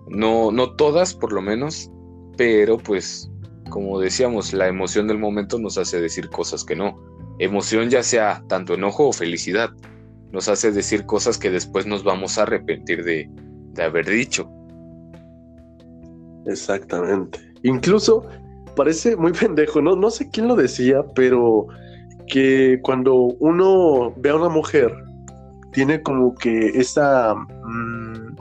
[0.08, 1.92] no, no todas por lo menos,
[2.38, 3.30] pero pues
[3.70, 7.00] como decíamos, la emoción del momento nos hace decir cosas que no.
[7.40, 9.70] Emoción ya sea tanto enojo o felicidad,
[10.32, 13.30] nos hace decir cosas que después nos vamos a arrepentir de,
[13.82, 14.50] haber dicho.
[16.46, 17.40] Exactamente.
[17.64, 18.26] Incluso
[18.76, 19.96] parece muy pendejo, ¿no?
[19.96, 21.68] No sé quién lo decía, pero
[22.28, 24.94] que cuando uno ve a una mujer,
[25.72, 27.36] tiene como que esa...
[27.36, 28.36] Mm,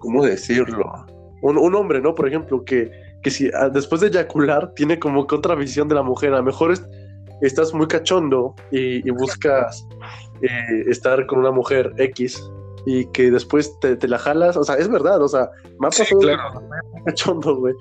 [0.00, 1.06] ¿Cómo decirlo?
[1.42, 2.14] un, hombre, ¿no?
[2.14, 2.90] Por ejemplo, que,
[3.22, 6.38] que si ah, después de eyacular tiene como que otra visión de la mujer, a
[6.38, 6.74] lo mejor
[7.40, 9.86] estás muy cachondo y, buscas
[10.42, 12.42] eh, estar con una mujer X
[12.86, 16.20] y que después te, la jalas, o sea, es verdad, o sea, me ha pasado
[17.04, 17.74] cachondo, güey.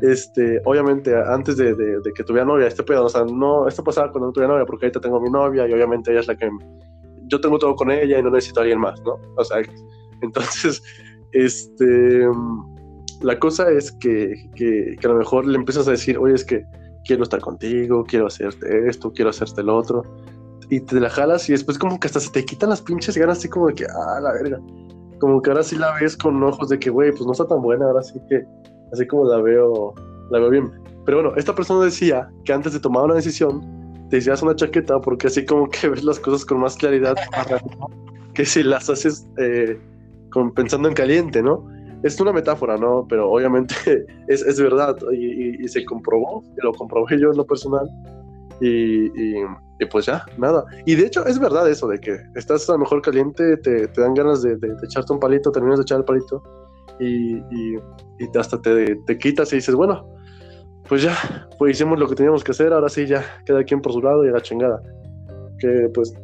[0.00, 1.74] este, obviamente, antes de,
[2.14, 4.86] que tuviera novia, este pedo, o sea, no, esto pasaba cuando no tuviera novia, porque
[4.86, 6.48] ahorita tengo mi novia y obviamente ella es la que,
[7.28, 9.18] yo tengo todo con ella y no necesito a alguien más, ¿no?
[9.36, 9.58] O sea,
[10.22, 10.82] entonces,
[11.32, 12.26] este,
[13.20, 16.64] la cosa es que, que, a lo mejor le empiezas a decir, oye, es que
[17.04, 20.02] quiero estar contigo, quiero hacerte esto, quiero hacerte el otro,
[20.70, 23.38] y te la jalas y después como que hasta se te quitan las pinches ganas
[23.38, 24.60] así como de que, ah, la verga,
[25.18, 27.62] como que ahora sí la ves con ojos de que, güey, pues no está tan
[27.62, 28.44] buena, ahora sí que,
[28.92, 29.94] así como la veo,
[30.30, 30.70] la veo bien.
[31.04, 33.77] Pero bueno, esta persona decía que antes de tomar una decisión,
[34.10, 37.16] te hicieras una chaqueta porque así como que ves las cosas con más claridad
[38.34, 39.78] que si las haces eh,
[40.54, 41.66] pensando en caliente, ¿no?
[42.04, 43.06] Es una metáfora, ¿no?
[43.08, 43.74] Pero obviamente
[44.28, 47.88] es, es verdad y, y, se comprobó, lo comprobé yo en lo personal
[48.60, 49.44] y, y,
[49.90, 50.64] pues ya, nada.
[50.86, 54.00] Y de hecho es verdad eso de que estás a lo mejor caliente, te, te
[54.00, 56.42] dan ganas de, de, echarte un palito, terminas de echar el palito
[57.00, 60.06] y, y hasta te, te quitas y dices, bueno,
[60.88, 63.92] pues ya, pues hicimos lo que teníamos que hacer, ahora sí ya, queda quien por
[63.92, 64.82] su lado y a la chingada.
[65.58, 66.14] Que pues,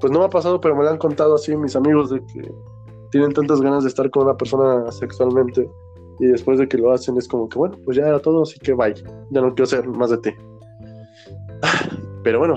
[0.00, 2.50] pues no me ha pasado, pero me lo han contado así mis amigos de que
[3.10, 5.68] tienen tantas ganas de estar con una persona sexualmente
[6.20, 8.58] y después de que lo hacen es como que bueno, pues ya era todo, así
[8.58, 8.94] que bye,
[9.30, 10.30] ya no quiero ser más de ti.
[12.24, 12.56] Pero bueno,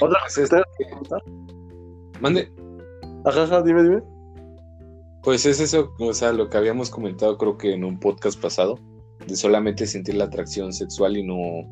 [0.00, 0.58] otra cosa.
[2.20, 2.52] Mande.
[3.24, 4.02] Ajá, dime, dime.
[5.22, 8.78] Pues es eso, o sea, lo que habíamos comentado creo que en un podcast pasado,
[9.30, 11.68] de solamente sentir la atracción sexual y no,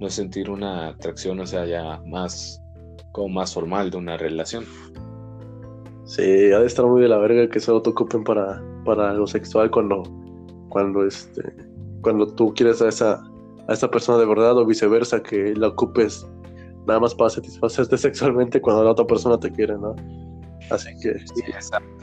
[0.00, 2.60] no sentir una atracción, o sea, ya más,
[3.12, 4.64] como más formal de una relación.
[6.04, 9.26] Sí, ha de estar muy de la verga que solo te ocupen para, para lo
[9.26, 10.02] sexual cuando,
[10.68, 11.42] cuando, este,
[12.02, 13.22] cuando tú quieres a esa,
[13.68, 16.26] a esa persona de verdad o viceversa, que la ocupes
[16.86, 19.94] nada más para satisfacerte sexualmente cuando la otra persona te quiere, ¿no?
[20.70, 21.18] Así que...
[21.18, 22.01] Sí, exacto.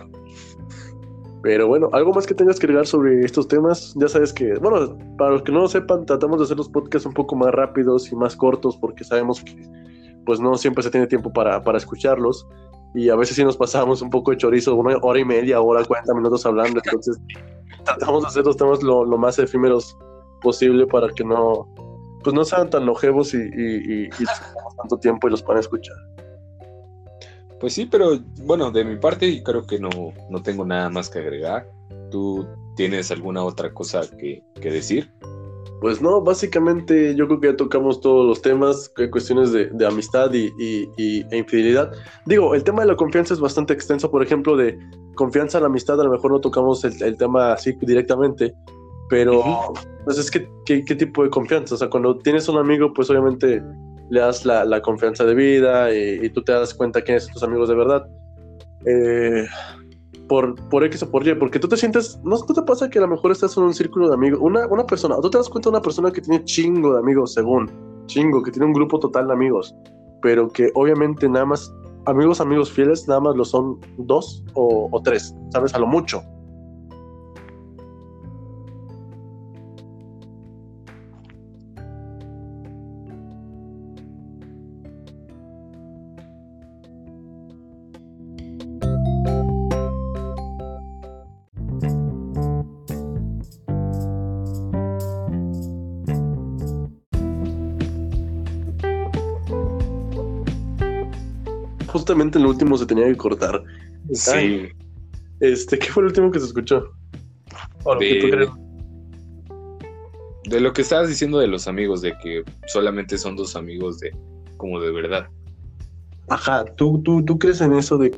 [1.42, 4.98] Pero bueno, algo más que tengas que agregar sobre estos temas, ya sabes que, bueno,
[5.18, 8.12] para los que no lo sepan, tratamos de hacer los podcasts un poco más rápidos
[8.12, 9.56] y más cortos porque sabemos que
[10.26, 12.46] pues no siempre se tiene tiempo para, para escucharlos
[12.94, 15.84] y a veces sí nos pasamos un poco de chorizo, una hora y media, hora,
[15.84, 17.18] 40 minutos hablando, entonces
[17.86, 19.98] tratamos de hacer los temas lo, lo más efímeros
[20.42, 21.68] posible para que no,
[22.24, 24.10] pues no sean tan longevos y, y, y,
[24.78, 25.96] tanto tiempo y los puedan escuchar.
[27.60, 29.90] Pues sí, pero bueno, de mi parte creo que no,
[30.30, 31.70] no tengo nada más que agregar.
[32.12, 35.12] ¿Tú tienes alguna otra cosa que, que decir?
[35.82, 40.34] Pues no, básicamente yo creo que ya tocamos todos los temas, cuestiones de, de amistad
[40.34, 40.52] y,
[40.98, 41.92] y, e infidelidad.
[42.26, 44.78] Digo, el tema de la confianza es bastante extenso, por ejemplo, de
[45.16, 48.54] confianza en la amistad, a lo mejor no tocamos el, el tema así directamente,
[49.10, 49.74] pero
[50.06, 51.76] pues es que, ¿qué, tipo de confianza?
[51.76, 53.62] O sea, cuando tienes un amigo, pues obviamente
[54.10, 57.34] le das la, la confianza de vida y, y, tú te das cuenta quiénes son
[57.34, 58.08] tus amigos de verdad.
[58.86, 59.46] Eh,
[60.28, 63.02] por, por X o por Y, porque tú te sientes, ¿no, te pasa que a
[63.02, 64.40] lo mejor estás en un círculo de amigos?
[64.42, 67.34] Una, una persona, tú te das cuenta de una persona que tiene chingo de amigos,
[67.34, 67.70] según,
[68.06, 69.76] chingo, que tiene un grupo total de amigos,
[70.22, 71.74] pero que obviamente nada más,
[72.06, 75.74] amigos, amigos fieles, nada más lo son dos o, o tres, ¿sabes?
[75.74, 76.22] A lo mucho.
[102.10, 103.64] Justamente en el último se tenía que cortar.
[104.14, 104.70] Sí.
[105.42, 106.92] Este, ¿qué fue el último que se escuchó?
[108.00, 108.50] de,
[110.46, 114.10] de lo que estabas diciendo de los amigos, de que solamente son dos amigos de
[114.58, 115.28] como de verdad.
[116.30, 118.12] Ajá, ¿tú, tú, tú crees en eso de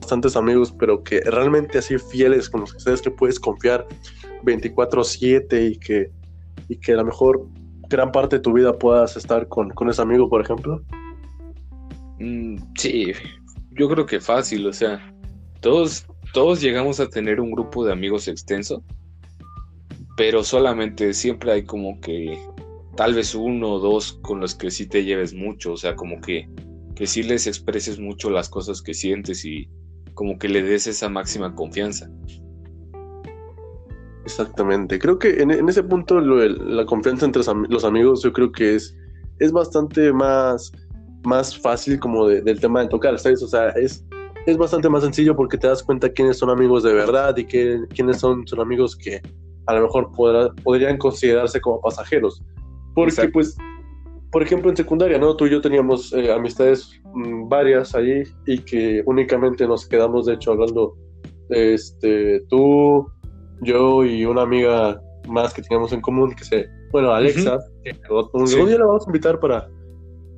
[0.00, 3.84] bastantes amigos, pero que realmente así fieles con los que sabes que puedes confiar
[4.44, 6.12] 24/7 y que,
[6.68, 7.48] y que a lo mejor
[7.88, 10.80] gran parte de tu vida puedas estar con, con ese amigo, por ejemplo?
[12.18, 13.12] Mm, sí,
[13.72, 15.14] yo creo que fácil, o sea,
[15.60, 18.82] todos, todos llegamos a tener un grupo de amigos extenso,
[20.16, 22.38] pero solamente siempre hay como que
[22.96, 26.20] tal vez uno o dos con los que sí te lleves mucho, o sea, como
[26.20, 26.48] que,
[26.94, 29.68] que sí les expreses mucho las cosas que sientes y
[30.14, 32.10] como que le des esa máxima confianza.
[34.24, 38.96] Exactamente, creo que en, ese punto la confianza entre los amigos yo creo que es,
[39.38, 40.72] es bastante más
[41.26, 43.42] más fácil como del tema de tocar, ¿sabes?
[43.42, 44.06] O sea, es,
[44.46, 47.80] es bastante más sencillo porque te das cuenta quiénes son amigos de verdad y que,
[47.94, 49.20] quiénes son, son amigos que
[49.66, 50.12] a lo mejor
[50.62, 52.40] podrían considerarse como pasajeros.
[52.94, 53.56] Porque, pues,
[54.30, 55.36] por ejemplo, en secundaria, ¿no?
[55.36, 60.34] Tú y yo teníamos eh, amistades mm, varias allí y que únicamente nos quedamos, de
[60.34, 60.96] hecho, hablando,
[61.50, 63.06] este, tú,
[63.62, 67.58] yo y una amiga más que teníamos en común, que se, bueno, Alexa,
[68.32, 69.68] un día la vamos a invitar para,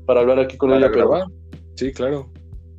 [0.09, 0.91] para hablar aquí con ella.
[0.91, 1.27] Pero,
[1.75, 2.33] sí, claro.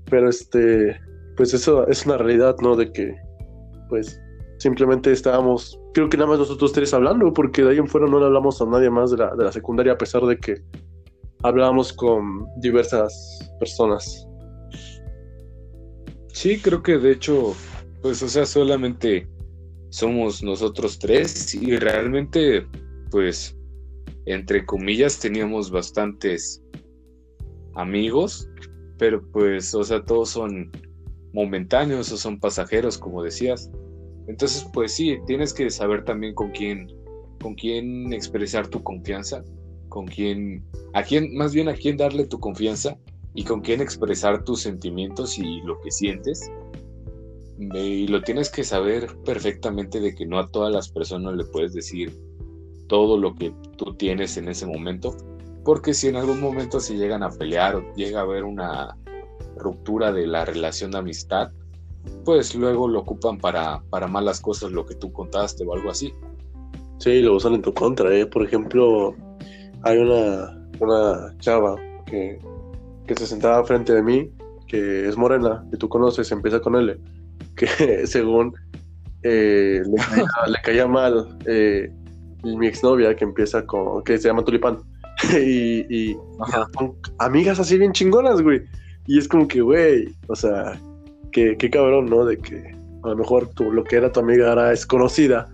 [0.10, 1.00] Pero este,
[1.38, 2.76] pues eso es una realidad, ¿no?
[2.76, 3.16] De que,
[3.88, 4.20] pues,
[4.58, 8.20] simplemente estábamos, creo que nada más nosotros tres hablando, porque de ahí en fuera no
[8.20, 10.56] le hablamos a nadie más de la, de la secundaria, a pesar de que
[11.44, 14.28] hablábamos con diversas personas.
[16.30, 17.54] Sí, creo que de hecho,
[18.02, 19.30] pues, o sea, solamente
[19.90, 22.66] somos nosotros tres y realmente,
[23.12, 23.56] pues,
[24.26, 26.64] entre comillas, teníamos bastantes
[27.76, 28.50] amigos,
[28.98, 30.72] pero pues, o sea, todos son
[31.34, 33.70] momentáneos o son pasajeros, como decías.
[34.28, 36.88] Entonces, pues sí, tienes que saber también con quién,
[37.42, 39.44] con quién expresar tu confianza,
[39.90, 40.64] con quién,
[40.94, 42.98] a quién, más bien a quién darle tu confianza
[43.34, 46.52] y con quién expresar tus sentimientos y lo que sientes
[47.60, 51.74] y lo tienes que saber perfectamente de que no a todas las personas le puedes
[51.74, 52.18] decir
[52.88, 55.16] todo lo que tú tienes en ese momento,
[55.64, 58.96] porque si en algún momento se llegan a pelear o llega a haber una
[59.58, 61.52] ruptura de la relación de amistad,
[62.24, 66.14] pues luego lo ocupan para, para malas cosas lo que tú contaste o algo así.
[66.98, 68.26] Sí, lo usan en tu contra, ¿eh?
[68.26, 69.16] Por ejemplo,
[69.84, 72.40] hay una, una chava que,
[73.06, 74.32] que se sentaba frente de mí,
[74.68, 76.98] que es morena, que tú conoces, empieza con L
[77.60, 77.68] que
[78.08, 78.54] según
[79.24, 79.82] eh,
[80.48, 81.92] le, caía, mal eh,
[82.44, 84.80] mi exnovia que empieza con, que se llama Tulipán.
[85.34, 86.16] y,
[86.78, 88.62] son amigas así bien chingonas, güey.
[89.08, 90.80] Y es como que, güey, o sea,
[91.32, 92.26] qué, cabrón, ¿no?
[92.26, 95.48] De que a lo mejor tú, lo que era tu amiga ahora es conocida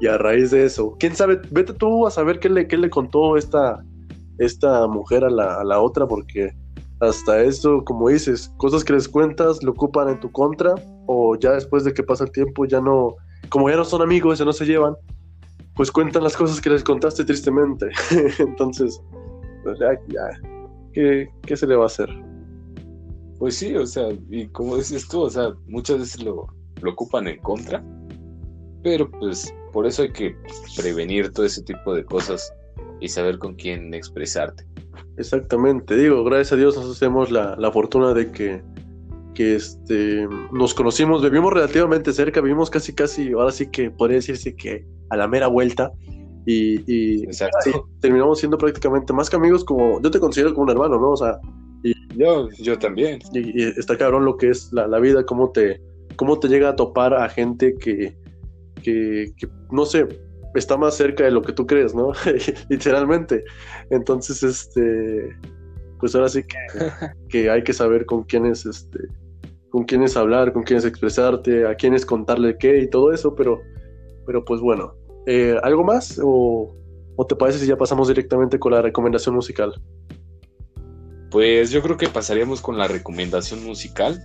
[0.00, 2.90] y a raíz de eso, quién sabe, vete tú a saber qué le, qué le
[2.90, 3.84] contó esta,
[4.38, 6.52] esta mujer a la, a la otra, porque
[7.00, 10.74] hasta eso, como dices, cosas que les cuentas lo ocupan en tu contra
[11.06, 13.16] o ya después de que pasa el tiempo ya no,
[13.48, 14.94] como ya no son amigos, ya no se llevan,
[15.74, 17.90] pues cuentan las cosas que les contaste tristemente.
[18.38, 19.00] Entonces,
[19.62, 20.40] pues ya, ya
[20.92, 22.08] ¿qué, ¿qué, se le va a hacer?
[23.38, 26.46] Pues sí, o sea, y como dices tú, o sea, muchas veces lo,
[26.80, 27.82] lo ocupan en contra,
[28.82, 30.36] pero pues por eso hay que
[30.76, 32.52] prevenir todo ese tipo de cosas
[33.00, 34.64] y saber con quién expresarte.
[35.16, 38.62] Exactamente, digo, gracias a Dios nos hacemos la, la fortuna de que,
[39.34, 44.54] que este, nos conocimos, vivimos relativamente cerca, vivimos casi, casi, ahora sí que podría decirse
[44.54, 45.92] que a la mera vuelta.
[46.44, 47.24] Y, y
[48.00, 51.10] terminamos siendo prácticamente más que amigos, como yo te considero como un hermano, ¿no?
[51.10, 51.38] O sea,
[51.84, 53.20] y, yo, yo también.
[53.32, 55.80] Y, está cabrón lo que es la, la, vida, cómo te,
[56.16, 58.16] cómo te llega a topar a gente que,
[58.82, 60.08] que, que no sé,
[60.54, 62.12] está más cerca de lo que tú crees, ¿no?
[62.68, 63.44] Literalmente.
[63.90, 65.36] Entonces, este,
[65.98, 66.42] pues ahora sí
[67.28, 68.98] que, hay que saber con quiénes, este,
[69.70, 73.60] con quiénes hablar, con quiénes expresarte, a quiénes contarle qué y todo eso, pero,
[74.26, 74.94] pero pues bueno.
[75.26, 76.20] Eh, ¿Algo más?
[76.22, 76.74] O,
[77.16, 79.74] ¿O te parece si ya pasamos directamente con la recomendación musical?
[81.30, 84.20] Pues yo creo que pasaríamos con la recomendación musical.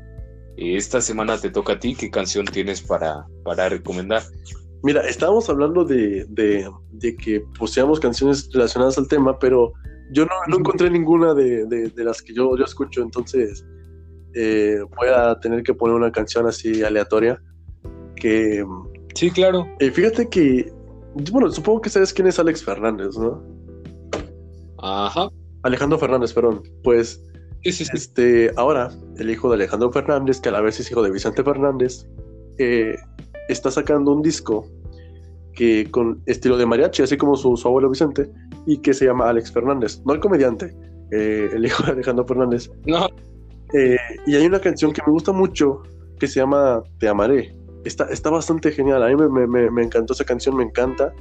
[0.58, 1.96] Esta semana te toca a ti.
[1.96, 4.24] ¿Qué canción tienes para, para recomendar?
[4.84, 9.74] Mira, estábamos hablando de, de, que poseamos canciones relacionadas al tema, pero
[10.12, 13.66] yo no, encontré ninguna de, las que yo, yo escucho, entonces
[14.34, 17.42] eh, voy a tener que poner una canción así aleatoria.
[18.16, 18.66] Que.
[19.14, 19.68] Sí, claro.
[19.80, 20.72] Eh, fíjate que.
[21.32, 23.44] Bueno, supongo que sabes quién es Alex Fernández, ¿no?
[24.80, 25.30] Ajá.
[25.64, 26.62] Alejandro Fernández, perdón.
[26.84, 27.24] Pues.
[27.64, 31.44] Este, ahora, el hijo de Alejandro Fernández, que a la vez es hijo de Vicente
[31.44, 32.08] Fernández,
[32.60, 32.96] eh,
[33.50, 34.70] está sacando un disco
[35.54, 38.30] que con estilo de mariachi, así como su, abuelo Vicente,
[38.68, 40.74] y que se llama Alex Fernández, no el comediante,
[41.12, 42.70] eh, el hijo de Alejandro Fernández.
[42.86, 43.08] No.
[43.74, 43.98] Eh,
[44.28, 45.82] y hay una canción que me gusta mucho
[46.20, 47.57] que se llama Te amaré.
[47.88, 51.14] Está, está bastante genial, a mí me, me, me encantó esa canción, me encanta.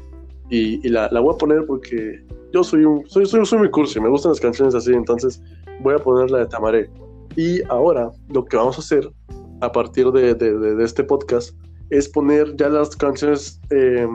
[0.49, 3.99] Y, la, la, voy a poner porque yo soy un soy, soy, soy muy cursi,
[3.99, 5.43] me gustan las canciones así, entonces
[5.81, 6.91] voy a poner la de Te amaré.
[7.35, 9.11] Y ahora lo que vamos a hacer
[9.61, 11.57] a partir de, de, de este podcast
[11.91, 14.07] es poner ya las canciones, eh,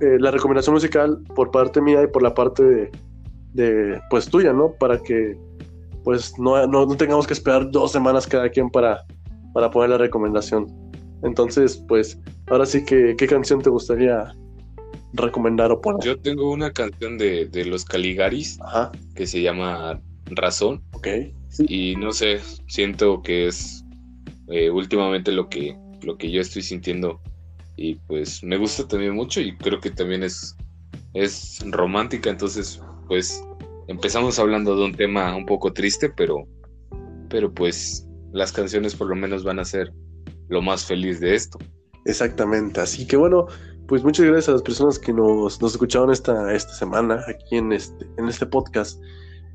[0.00, 2.90] eh, la recomendación musical por parte mía y por la parte
[3.52, 4.72] de, pues tuya, ¿no?
[4.72, 5.38] Para que
[6.04, 9.04] pues no, no, tengamos que esperar dos semanas cada quien para,
[9.54, 10.66] para poner la recomendación.
[11.22, 12.18] Entonces, pues,
[12.48, 14.34] ahora sí que, ¿qué canción te gustaría
[15.12, 16.04] recomendar o poner?
[16.04, 18.58] Yo tengo una canción de, los Caligaris
[19.14, 20.82] que se llama Razón.
[20.92, 21.08] Ok.
[21.68, 23.84] Y no sé, siento que es
[24.48, 27.20] eh, últimamente lo que lo que yo estoy sintiendo
[27.76, 30.56] y pues me gusta también mucho y creo que también es,
[31.14, 33.42] es romántica, entonces pues
[33.88, 36.46] empezamos hablando de un tema un poco triste, pero,
[37.28, 39.92] pero pues las canciones por lo menos van a ser
[40.52, 41.58] lo más feliz de esto.
[42.04, 43.46] Exactamente, así que bueno,
[43.88, 47.72] pues muchas gracias a las personas que nos, nos escucharon esta, esta semana aquí en
[47.72, 49.00] este, en este podcast.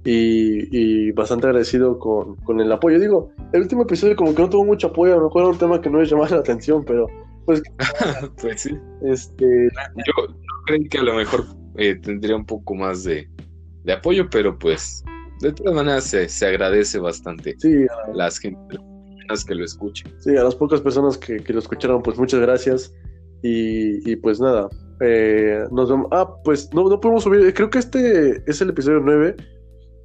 [0.10, 2.98] Y, bastante agradecido con, con, el apoyo.
[2.98, 5.58] Digo, el último episodio como que no tuvo mucho apoyo, a lo mejor era un
[5.58, 7.08] tema que no les llamaba la atención, pero
[7.45, 7.62] pues...
[8.41, 8.78] pues sí.
[9.04, 9.68] Este...
[9.95, 10.36] Yo,
[10.66, 11.45] creo que a lo mejor
[11.76, 13.30] eh, tendría un poco más de,
[13.84, 15.04] de, apoyo, pero pues
[15.41, 18.78] de todas maneras se, se agradece bastante sí, a las gente,
[19.45, 20.13] que lo escuchen.
[20.19, 22.93] Sí, a las pocas personas que, que lo escucharon, pues muchas gracias.
[23.43, 24.69] Y, y pues nada,
[25.01, 26.07] eh, nos vemos.
[26.11, 29.36] Ah, pues no, no podemos subir, creo que este es el episodio 9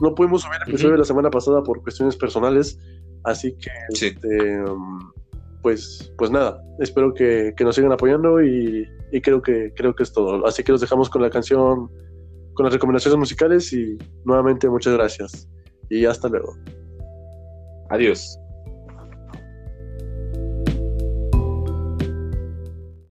[0.02, 2.78] no pudimos subir el episodio de la semana pasada por cuestiones personales,
[3.22, 4.64] así que este,
[5.62, 8.88] pues, pues nada, espero que, nos sigan apoyando y,
[9.22, 10.44] creo que creo que es todo.
[10.44, 11.88] Así que los dejamos con la canción,
[12.54, 15.48] con las recomendaciones musicales y nuevamente muchas gracias
[15.88, 16.56] y hasta luego.
[17.90, 18.41] Adiós.